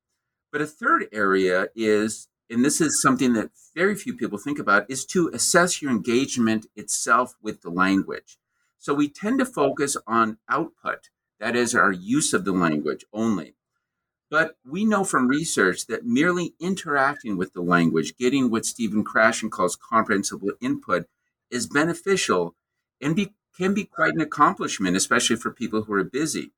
But 0.52 0.62
a 0.62 0.68
third 0.68 1.08
area 1.12 1.68
is, 1.76 2.30
and 2.50 2.64
this 2.64 2.80
is 2.80 3.02
something 3.02 3.34
that 3.34 3.52
very 3.76 3.96
few 3.96 4.16
people 4.16 4.38
think 4.38 4.60
about, 4.60 4.90
is 4.90 5.06
to 5.06 5.30
assess 5.34 5.82
your 5.82 5.92
engagement 5.92 6.68
itself 6.76 7.36
with 7.42 7.62
the 7.62 7.70
language. 7.70 8.38
So 8.78 8.94
we 8.94 9.10
tend 9.10 9.40
to 9.40 9.46
focus 9.46 9.98
on 10.08 10.38
output, 10.48 11.10
that 11.40 11.56
is, 11.56 11.76
our 11.76 11.92
use 11.92 12.34
of 12.34 12.46
the 12.46 12.52
language 12.52 13.06
only. 13.12 13.56
But 14.30 14.58
we 14.66 14.86
know 14.86 15.04
from 15.04 15.28
research 15.28 15.88
that 15.88 16.06
merely 16.06 16.56
interacting 16.60 17.38
with 17.38 17.54
the 17.54 17.62
language, 17.62 18.18
getting 18.18 18.50
what 18.50 18.66
Stephen 18.66 19.04
Krashen 19.04 19.50
calls 19.50 19.76
comprehensible 19.76 20.52
input, 20.62 21.08
is 21.52 21.68
beneficial 21.68 22.56
and 23.02 23.16
be, 23.16 23.34
can 23.58 23.74
be 23.74 23.84
quite 23.84 24.14
an 24.14 24.22
accomplishment, 24.22 24.96
especially 24.96 25.36
for 25.36 25.52
people 25.52 25.84
who 25.84 25.94
are 25.94 26.04
busy. 26.04 26.52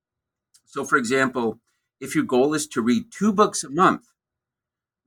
So, 0.65 0.83
for 0.83 0.97
example, 0.97 1.59
if 1.99 2.15
your 2.15 2.23
goal 2.23 2.53
is 2.53 2.67
to 2.67 2.81
read 2.81 3.11
two 3.11 3.33
books 3.33 3.63
a 3.63 3.69
month, 3.69 4.07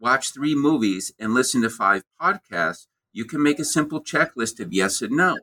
watch 0.01 0.33
three 0.33 0.55
movies, 0.55 1.13
and 1.19 1.35
listen 1.35 1.63
to 1.63 1.71
five 1.71 2.03
podcasts, 2.21 2.87
you 3.13 3.25
can 3.25 3.43
make 3.43 3.59
a 3.59 3.65
simple 3.65 4.01
checklist 4.01 4.59
of 4.59 4.73
yes 4.73 5.03
and 5.03 5.13
no. 5.13 5.37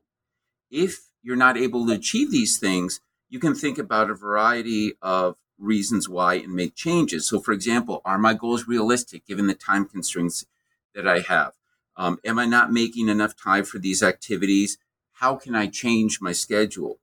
If 0.72 1.12
you're 1.22 1.36
not 1.36 1.58
able 1.58 1.86
to 1.86 1.94
achieve 1.94 2.32
these 2.32 2.58
things, 2.58 3.00
you 3.30 3.40
can 3.40 3.54
think 3.54 3.78
about 3.78 4.10
a 4.10 4.16
variety 4.16 4.94
of 5.02 5.36
reasons 5.58 6.10
why 6.10 6.36
and 6.36 6.54
make 6.54 6.76
changes. 6.76 7.28
So, 7.28 7.40
for 7.40 7.52
example, 7.52 8.02
are 8.06 8.18
my 8.18 8.34
goals 8.34 8.68
realistic 8.68 9.26
given 9.26 9.48
the 9.48 9.54
time 9.54 9.86
constraints 9.86 10.46
that 10.96 11.08
I 11.08 11.20
have? 11.20 11.54
Um, 11.96 12.20
am 12.24 12.40
I 12.40 12.46
not 12.46 12.72
making 12.72 13.10
enough 13.10 13.36
time 13.36 13.64
for 13.64 13.80
these 13.80 14.04
activities? 14.04 14.78
How 15.14 15.36
can 15.36 15.56
I 15.56 15.68
change 15.68 16.22
my 16.22 16.32
schedule? 16.32 17.00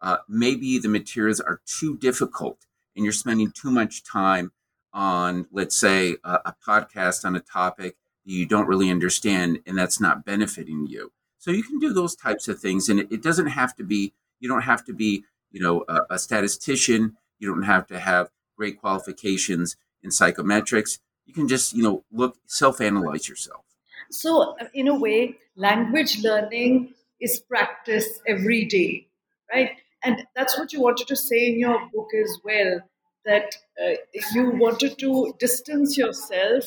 Uh, 0.00 0.18
maybe 0.28 0.78
the 0.78 0.88
materials 0.88 1.40
are 1.40 1.60
too 1.66 1.96
difficult 1.96 2.58
and 2.94 3.04
you're 3.04 3.12
spending 3.12 3.50
too 3.50 3.70
much 3.70 4.04
time 4.04 4.52
on, 4.92 5.46
let's 5.52 5.76
say, 5.76 6.16
a, 6.24 6.40
a 6.46 6.54
podcast 6.66 7.24
on 7.24 7.36
a 7.36 7.40
topic 7.40 7.96
you 8.26 8.44
don't 8.44 8.66
really 8.66 8.90
understand 8.90 9.60
and 9.66 9.78
that's 9.78 10.00
not 10.00 10.24
benefiting 10.24 10.86
you. 10.86 11.12
So 11.38 11.52
you 11.52 11.62
can 11.62 11.78
do 11.78 11.92
those 11.92 12.16
types 12.16 12.48
of 12.48 12.58
things, 12.58 12.88
and 12.88 12.98
it, 12.98 13.12
it 13.12 13.22
doesn't 13.22 13.46
have 13.46 13.76
to 13.76 13.84
be. 13.84 14.12
You 14.40 14.48
don't 14.48 14.62
have 14.62 14.84
to 14.86 14.92
be, 14.92 15.22
you 15.52 15.60
know, 15.60 15.84
a, 15.88 16.14
a 16.14 16.18
statistician. 16.18 17.16
You 17.38 17.54
don't 17.54 17.62
have 17.62 17.86
to 17.86 18.00
have 18.00 18.30
great 18.56 18.80
qualifications 18.80 19.76
in 20.02 20.10
psychometrics. 20.10 20.98
You 21.24 21.32
can 21.32 21.46
just, 21.46 21.72
you 21.72 21.84
know, 21.84 22.04
look 22.10 22.36
self-analyze 22.46 23.28
yourself. 23.28 23.64
So, 24.10 24.56
uh, 24.60 24.66
in 24.74 24.88
a 24.88 24.98
way, 24.98 25.36
language 25.54 26.20
learning 26.22 26.94
is 27.20 27.38
practice 27.38 28.20
every 28.26 28.64
day, 28.64 29.06
right? 29.52 29.70
And 30.02 30.26
that's 30.34 30.58
what 30.58 30.72
you 30.72 30.80
wanted 30.80 31.06
to 31.06 31.16
say 31.16 31.46
in 31.46 31.60
your 31.60 31.78
book 31.92 32.08
as 32.20 32.38
well 32.44 32.80
that 33.26 33.54
uh, 33.82 33.94
you 34.34 34.50
wanted 34.52 34.98
to 34.98 35.34
distance 35.38 35.96
yourself 35.98 36.64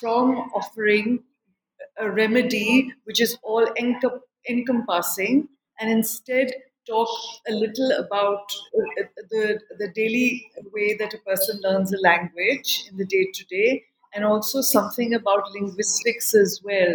from 0.00 0.38
offering 0.60 1.24
a 1.98 2.10
remedy 2.10 2.92
which 3.04 3.20
is 3.20 3.38
all 3.42 3.66
encom- 3.84 4.20
encompassing 4.48 5.48
and 5.78 5.90
instead 5.90 6.52
talk 6.86 7.08
a 7.48 7.52
little 7.52 7.92
about 7.92 8.50
uh, 8.76 9.04
the, 9.30 9.60
the 9.78 9.88
daily 9.94 10.50
way 10.72 10.96
that 10.96 11.14
a 11.14 11.18
person 11.18 11.60
learns 11.62 11.92
a 11.92 11.98
language 12.00 12.84
in 12.90 12.96
the 12.96 13.04
day 13.06 13.26
to 13.34 13.44
day 13.46 13.84
and 14.14 14.24
also 14.24 14.60
something 14.60 15.14
about 15.14 15.50
linguistics 15.52 16.34
as 16.34 16.60
well. 16.64 16.94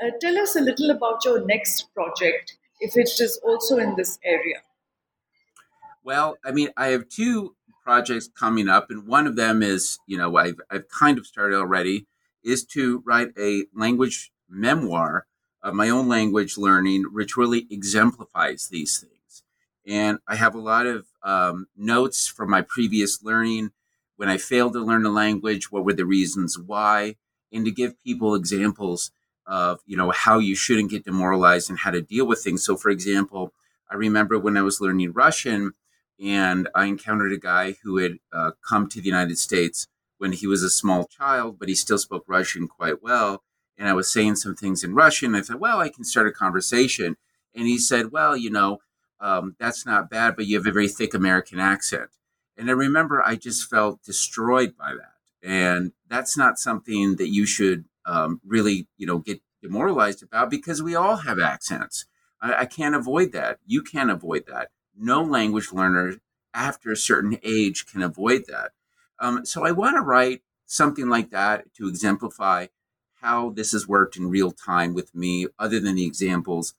Uh, 0.00 0.10
tell 0.20 0.38
us 0.38 0.54
a 0.54 0.60
little 0.60 0.90
about 0.90 1.24
your 1.24 1.44
next 1.44 1.92
project, 1.94 2.56
if 2.80 2.96
it 2.96 3.10
is 3.20 3.40
also 3.44 3.78
in 3.78 3.96
this 3.96 4.18
area. 4.22 4.62
Well, 6.04 6.38
I 6.44 6.50
mean, 6.52 6.70
I 6.76 6.88
have 6.88 7.08
two 7.08 7.56
projects 7.82 8.28
coming 8.28 8.68
up, 8.68 8.90
and 8.90 9.06
one 9.06 9.26
of 9.26 9.36
them 9.36 9.62
is, 9.62 9.98
you 10.06 10.16
know, 10.16 10.36
I've, 10.36 10.60
I've 10.70 10.88
kind 10.88 11.18
of 11.18 11.26
started 11.26 11.56
already, 11.56 12.06
is 12.44 12.64
to 12.66 13.02
write 13.06 13.30
a 13.38 13.64
language 13.74 14.32
memoir 14.48 15.26
of 15.62 15.74
my 15.74 15.88
own 15.88 16.08
language 16.08 16.58
learning, 16.58 17.04
which 17.12 17.36
really 17.36 17.66
exemplifies 17.70 18.68
these 18.68 18.98
things. 18.98 19.42
And 19.86 20.18
I 20.28 20.36
have 20.36 20.54
a 20.54 20.60
lot 20.60 20.86
of 20.86 21.06
um, 21.22 21.66
notes 21.76 22.26
from 22.26 22.50
my 22.50 22.62
previous 22.62 23.22
learning. 23.22 23.70
When 24.16 24.28
I 24.28 24.38
failed 24.38 24.74
to 24.74 24.80
learn 24.80 25.06
a 25.06 25.10
language, 25.10 25.72
what 25.72 25.84
were 25.84 25.92
the 25.92 26.06
reasons 26.06 26.58
why? 26.58 27.16
And 27.52 27.64
to 27.64 27.70
give 27.70 28.02
people 28.02 28.34
examples 28.34 29.10
of, 29.46 29.80
you 29.86 29.96
know, 29.96 30.10
how 30.10 30.38
you 30.38 30.54
shouldn't 30.54 30.90
get 30.90 31.04
demoralized 31.04 31.68
and 31.68 31.80
how 31.80 31.90
to 31.90 32.00
deal 32.00 32.26
with 32.26 32.42
things. 32.42 32.64
So, 32.64 32.76
for 32.76 32.90
example, 32.90 33.52
I 33.90 33.94
remember 33.96 34.38
when 34.38 34.56
I 34.56 34.62
was 34.62 34.80
learning 34.80 35.12
Russian, 35.12 35.72
and 36.22 36.68
I 36.72 36.84
encountered 36.86 37.32
a 37.32 37.38
guy 37.38 37.74
who 37.82 37.96
had 37.96 38.18
uh, 38.32 38.52
come 38.66 38.88
to 38.88 39.00
the 39.00 39.08
United 39.08 39.38
States 39.38 39.88
when 40.18 40.30
he 40.32 40.46
was 40.46 40.62
a 40.62 40.70
small 40.70 41.06
child, 41.06 41.58
but 41.58 41.68
he 41.68 41.74
still 41.74 41.98
spoke 41.98 42.24
Russian 42.28 42.68
quite 42.68 43.02
well. 43.02 43.42
And 43.76 43.88
I 43.88 43.92
was 43.94 44.12
saying 44.12 44.36
some 44.36 44.54
things 44.54 44.84
in 44.84 44.94
Russian. 44.94 45.34
I 45.34 45.40
thought, 45.40 45.58
well, 45.58 45.80
I 45.80 45.88
can 45.88 46.04
start 46.04 46.28
a 46.28 46.32
conversation. 46.32 47.16
And 47.56 47.66
he 47.66 47.76
said, 47.76 48.12
well, 48.12 48.36
you 48.36 48.50
know, 48.50 48.78
um, 49.20 49.56
that's 49.58 49.84
not 49.84 50.10
bad, 50.10 50.36
but 50.36 50.46
you 50.46 50.56
have 50.56 50.66
a 50.66 50.70
very 50.70 50.86
thick 50.86 51.12
American 51.12 51.58
accent. 51.58 52.10
And 52.56 52.70
I 52.70 52.74
remember 52.74 53.20
I 53.20 53.34
just 53.34 53.68
felt 53.68 54.04
destroyed 54.04 54.76
by 54.78 54.92
that. 54.94 55.14
And 55.42 55.90
that's 56.08 56.36
not 56.36 56.58
something 56.58 57.16
that 57.16 57.30
you 57.30 57.46
should 57.46 57.86
um, 58.06 58.40
really, 58.46 58.86
you 58.96 59.06
know, 59.08 59.18
get 59.18 59.40
demoralized 59.60 60.22
about 60.22 60.50
because 60.50 60.82
we 60.82 60.94
all 60.94 61.16
have 61.16 61.40
accents. 61.40 62.04
I, 62.40 62.60
I 62.60 62.66
can't 62.66 62.94
avoid 62.94 63.32
that. 63.32 63.58
You 63.66 63.82
can't 63.82 64.10
avoid 64.10 64.44
that 64.46 64.68
no 64.98 65.22
language 65.22 65.72
learner 65.72 66.16
after 66.54 66.90
a 66.90 66.96
certain 66.96 67.38
age 67.42 67.86
can 67.86 68.02
avoid 68.02 68.44
that. 68.48 68.72
Um, 69.18 69.44
so 69.46 69.64
I 69.64 69.72
want 69.72 69.96
to 69.96 70.02
write 70.02 70.42
something 70.66 71.08
like 71.08 71.30
that 71.30 71.72
to 71.74 71.88
exemplify 71.88 72.66
how 73.20 73.50
this 73.50 73.72
has 73.72 73.86
worked 73.86 74.16
in 74.16 74.28
real 74.28 74.50
time 74.50 74.94
with 74.94 75.14
me, 75.14 75.46
other 75.58 75.78
than 75.78 75.94
the 75.94 76.06
examples 76.06 76.74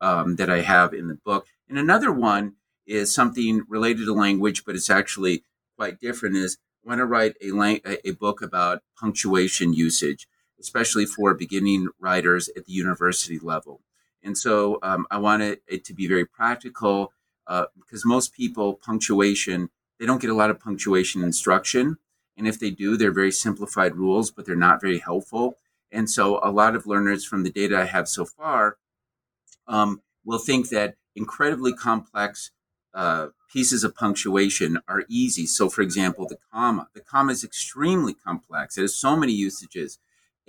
um, 0.00 0.36
that 0.36 0.48
I 0.48 0.62
have 0.62 0.94
in 0.94 1.08
the 1.08 1.14
book. 1.14 1.46
And 1.68 1.78
another 1.78 2.10
one 2.10 2.54
is 2.86 3.14
something 3.14 3.62
related 3.68 4.06
to 4.06 4.14
language, 4.14 4.64
but 4.64 4.74
it's 4.74 4.90
actually 4.90 5.44
quite 5.76 6.00
different. 6.00 6.36
Is 6.36 6.58
I 6.84 6.88
want 6.88 6.98
to 6.98 7.06
write 7.06 7.36
a, 7.42 7.52
lang- 7.52 7.80
a 7.84 8.12
book 8.12 8.42
about 8.42 8.82
punctuation 8.98 9.72
usage, 9.72 10.26
especially 10.58 11.06
for 11.06 11.34
beginning 11.34 11.88
writers 12.00 12.48
at 12.56 12.64
the 12.66 12.72
university 12.72 13.38
level. 13.38 13.80
And 14.22 14.38
so 14.38 14.78
um, 14.82 15.06
I 15.10 15.18
want 15.18 15.42
it, 15.42 15.62
it 15.66 15.84
to 15.86 15.94
be 15.94 16.08
very 16.08 16.24
practical 16.24 17.12
uh, 17.52 17.66
because 17.78 18.02
most 18.06 18.32
people 18.32 18.72
punctuation 18.74 19.68
they 20.00 20.06
don't 20.06 20.22
get 20.22 20.30
a 20.30 20.40
lot 20.42 20.50
of 20.50 20.58
punctuation 20.58 21.22
instruction. 21.22 21.98
And 22.36 22.48
if 22.48 22.58
they 22.58 22.70
do 22.70 22.96
they're 22.96 23.12
very 23.12 23.30
simplified 23.30 23.94
rules 23.94 24.30
but 24.30 24.46
they're 24.46 24.66
not 24.68 24.80
very 24.80 24.98
helpful. 24.98 25.58
And 25.90 26.08
so 26.08 26.40
a 26.42 26.50
lot 26.50 26.74
of 26.74 26.86
learners 26.86 27.26
from 27.26 27.42
the 27.42 27.50
data 27.50 27.78
i 27.78 27.84
have 27.84 28.08
so 28.08 28.24
far 28.24 28.78
um, 29.68 30.00
will 30.24 30.38
think 30.38 30.70
that 30.70 30.94
incredibly 31.14 31.74
complex 31.74 32.52
uh, 32.94 33.28
pieces 33.52 33.84
of 33.84 33.94
punctuation 33.94 34.78
are 34.88 35.04
easy. 35.10 35.44
So 35.44 35.68
for 35.68 35.82
example 35.82 36.26
the 36.26 36.38
comma 36.50 36.88
the 36.94 37.02
comma 37.02 37.32
is 37.32 37.44
extremely 37.44 38.14
complex. 38.14 38.78
It 38.78 38.82
has 38.82 38.96
so 38.96 39.14
many 39.14 39.34
usages 39.34 39.98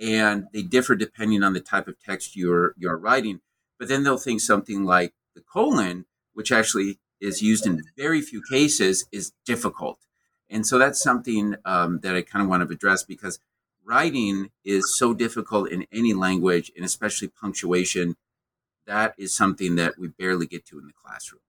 and 0.00 0.46
they 0.54 0.62
differ 0.62 0.94
depending 0.94 1.42
on 1.42 1.52
the 1.52 1.60
type 1.60 1.86
of 1.86 2.00
text 2.00 2.34
you're 2.34 2.74
you're 2.78 2.96
writing. 2.96 3.42
But 3.78 3.88
then 3.88 4.04
they'll 4.04 4.26
think 4.26 4.40
something 4.40 4.84
like 4.84 5.12
the 5.34 5.42
colon 5.42 6.06
which 6.34 6.52
actually 6.52 6.98
is 7.20 7.42
used 7.42 7.66
in 7.66 7.82
very 7.96 8.20
few 8.20 8.42
cases, 8.50 9.06
is 9.12 9.32
difficult. 9.46 9.98
And 10.50 10.66
so 10.66 10.78
that's 10.78 11.02
something 11.02 11.56
um, 11.64 12.00
that 12.00 12.14
I 12.14 12.22
kind 12.22 12.42
of 12.42 12.48
want 12.48 12.68
to 12.68 12.74
address 12.74 13.02
because 13.02 13.38
writing 13.84 14.50
is 14.64 14.96
so 14.96 15.14
difficult 15.14 15.70
in 15.70 15.86
any 15.92 16.12
language, 16.14 16.70
and 16.76 16.84
especially 16.84 17.28
punctuation. 17.28 18.16
That 18.86 19.14
is 19.18 19.34
something 19.34 19.76
that 19.76 19.98
we 19.98 20.08
barely 20.08 20.46
get 20.46 20.66
to 20.66 20.78
in 20.78 20.86
the 20.86 20.92
classroom. 20.92 21.40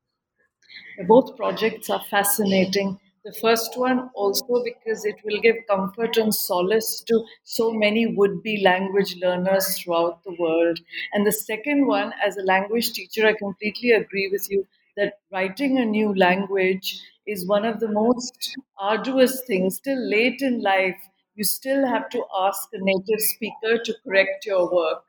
Both 1.07 1.37
projects 1.37 1.89
are 1.89 2.03
fascinating. 2.03 2.99
The 3.25 3.33
first 3.33 3.77
one 3.77 4.09
also 4.13 4.63
because 4.63 5.03
it 5.03 5.15
will 5.25 5.41
give 5.41 5.57
comfort 5.67 6.15
and 6.15 6.33
solace 6.33 7.01
to 7.07 7.25
so 7.43 7.73
many 7.73 8.05
would 8.07 8.41
be 8.41 8.61
language 8.63 9.17
learners 9.17 9.77
throughout 9.77 10.23
the 10.23 10.33
world. 10.39 10.79
And 11.11 11.27
the 11.27 11.33
second 11.33 11.87
one, 11.87 12.13
as 12.25 12.37
a 12.37 12.43
language 12.43 12.93
teacher, 12.93 13.25
I 13.27 13.33
completely 13.33 13.91
agree 13.91 14.29
with 14.31 14.49
you 14.49 14.65
that 14.95 15.19
writing 15.29 15.77
a 15.77 15.85
new 15.85 16.15
language 16.15 17.01
is 17.27 17.45
one 17.45 17.65
of 17.65 17.81
the 17.81 17.91
most 17.91 18.55
arduous 18.77 19.43
things. 19.45 19.75
Still 19.75 19.99
late 19.99 20.41
in 20.41 20.61
life, 20.61 21.01
you 21.33 21.43
still 21.43 21.85
have 21.85 22.07
to 22.11 22.23
ask 22.37 22.69
a 22.71 22.77
native 22.79 23.19
speaker 23.19 23.77
to 23.83 23.93
correct 24.05 24.45
your 24.45 24.71
work. 24.73 25.03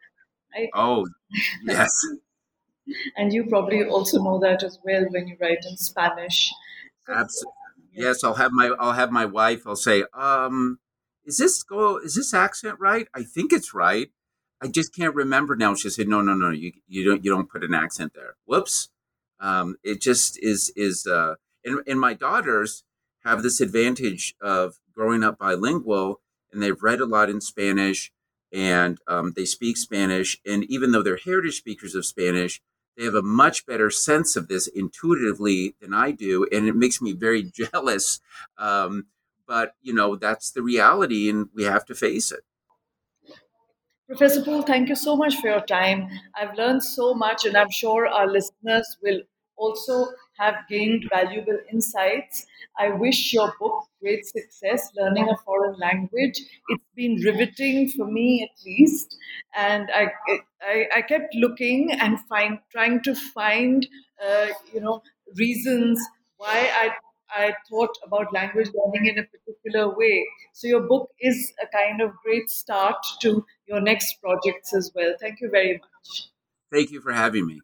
Right? 0.55 0.71
Oh, 0.75 1.07
yes. 1.63 1.93
and 3.17 3.33
you 3.33 3.47
probably 3.47 3.85
also 3.85 4.23
know 4.23 4.39
that 4.41 4.63
as 4.63 4.79
well 4.85 5.05
when 5.11 5.29
you 5.29 5.37
write 5.41 5.65
in 5.69 5.77
Spanish. 5.77 6.53
Absolutely. 7.09 7.66
Yes, 7.97 8.23
I'll 8.23 8.35
have 8.35 8.53
my 8.53 8.71
I'll 8.79 8.93
have 8.93 9.11
my 9.11 9.25
wife. 9.25 9.67
I'll 9.67 9.75
say, 9.75 10.05
um, 10.13 10.79
is 11.25 11.39
this 11.39 11.63
go? 11.63 11.97
Is 11.99 12.15
this 12.15 12.35
accent 12.35 12.79
right? 12.79 13.09
I 13.15 13.23
think 13.23 13.53
it's 13.53 13.75
right. 13.75 14.11
I 14.63 14.69
just 14.69 14.95
can't 14.95 15.15
remember 15.15 15.57
now. 15.57 15.75
She 15.75 15.91
said, 15.91 16.09
no, 16.09 16.21
no, 16.21 16.35
no. 16.35 16.51
You 16.51 16.73
you 16.87 17.05
don't 17.05 17.25
you 17.25 17.31
don't 17.31 17.51
put 17.51 17.65
an 17.65 17.75
accent 17.75 18.13
there. 18.15 18.35
Whoops. 18.45 18.91
Um, 19.41 19.77
it 19.83 20.01
just 20.01 20.39
is 20.43 20.73
is 20.77 21.07
uh, 21.07 21.35
and, 21.65 21.81
and 21.87 21.99
my 21.99 22.15
daughters 22.15 22.85
have 23.25 23.43
this 23.43 23.61
advantage 23.61 24.35
of 24.41 24.77
growing 24.95 25.25
up 25.25 25.39
bilingual 25.39 26.21
and 26.53 26.63
they've 26.63 26.83
read 26.83 27.01
a 27.01 27.07
lot 27.07 27.29
in 27.29 27.41
Spanish 27.41 28.13
and 28.53 28.99
um, 29.09 29.33
they 29.37 29.45
speak 29.45 29.77
Spanish. 29.77 30.39
And 30.47 30.65
even 30.65 30.93
though 30.93 31.03
they're 31.03 31.19
heritage 31.23 31.57
speakers 31.57 31.95
of 31.95 32.07
Spanish, 32.07 32.61
they 32.97 33.05
have 33.05 33.15
a 33.15 33.23
much 33.23 33.67
better 33.67 33.91
sense 33.91 34.37
of 34.37 34.49
this 34.49 34.67
intuitively 34.67 35.75
than 35.81 35.93
I 35.93 36.13
do. 36.13 36.47
And 36.51 36.67
it 36.67 36.77
makes 36.77 37.01
me 37.01 37.13
very 37.13 37.43
jealous. 37.73 38.21
Um, 38.59 39.07
but, 39.47 39.75
you 39.83 39.95
know, 39.95 40.17
that's 40.17 40.51
the 40.51 40.63
reality 40.63 41.29
and 41.29 41.49
we 41.55 41.65
have 41.65 41.85
to 41.87 41.95
face 41.95 42.33
it. 42.33 42.41
Professor 44.09 44.43
Poole, 44.43 44.63
thank 44.63 44.89
you 44.89 44.95
so 44.95 45.17
much 45.17 45.37
for 45.37 45.49
your 45.49 45.63
time. 45.63 46.09
I've 46.41 46.55
learned 46.57 46.85
so 46.85 47.13
much, 47.13 47.45
and 47.45 47.57
I'm 47.57 47.71
sure 47.71 48.07
our 48.07 48.29
listeners 48.29 48.97
will 49.03 49.21
also 49.57 50.07
have 50.39 50.55
gained 50.69 51.07
valuable 51.11 51.59
insights. 51.73 52.47
I 52.79 52.91
wish 52.91 53.33
your 53.33 53.53
book 53.59 53.85
great 54.01 54.27
success, 54.27 54.91
Learning 54.97 55.29
a 55.29 55.37
Foreign 55.39 55.79
Language. 55.79 56.41
It's 56.69 56.85
been 56.95 57.17
riveting 57.25 57.89
for 57.91 58.07
me, 58.07 58.43
at 58.49 58.65
least. 58.65 59.17
And 59.55 59.91
I, 59.95 60.13
I, 60.63 60.87
I 60.97 61.03
kept 61.03 61.35
looking 61.35 61.91
and 61.93 62.19
find, 62.29 62.59
trying 62.71 63.03
to 63.03 63.15
find, 63.15 63.87
uh, 64.25 64.49
you 64.73 64.81
know, 64.81 65.03
reasons 65.37 66.01
why 66.37 66.71
I 66.73 66.91
I 67.29 67.55
thought 67.69 67.91
about 68.05 68.33
language 68.33 68.69
learning 68.73 69.07
in 69.07 69.19
a 69.19 69.25
particular 69.25 69.97
way. 69.97 70.25
So 70.53 70.69
your 70.69 70.83
book 70.87 71.11
is 71.21 71.53
a 71.61 71.67
kind 71.67 72.01
of 72.01 72.13
great 72.25 72.49
start 72.49 73.05
to 73.23 73.45
your 73.67 73.81
next 73.81 74.21
projects 74.23 74.73
as 74.73 74.93
well. 74.95 75.13
Thank 75.21 75.41
you 75.41 75.51
very 75.51 75.73
much. 75.73 76.29
Thank 76.71 76.91
you 76.93 77.01
for 77.01 77.13
having 77.13 77.47
me. 77.47 77.61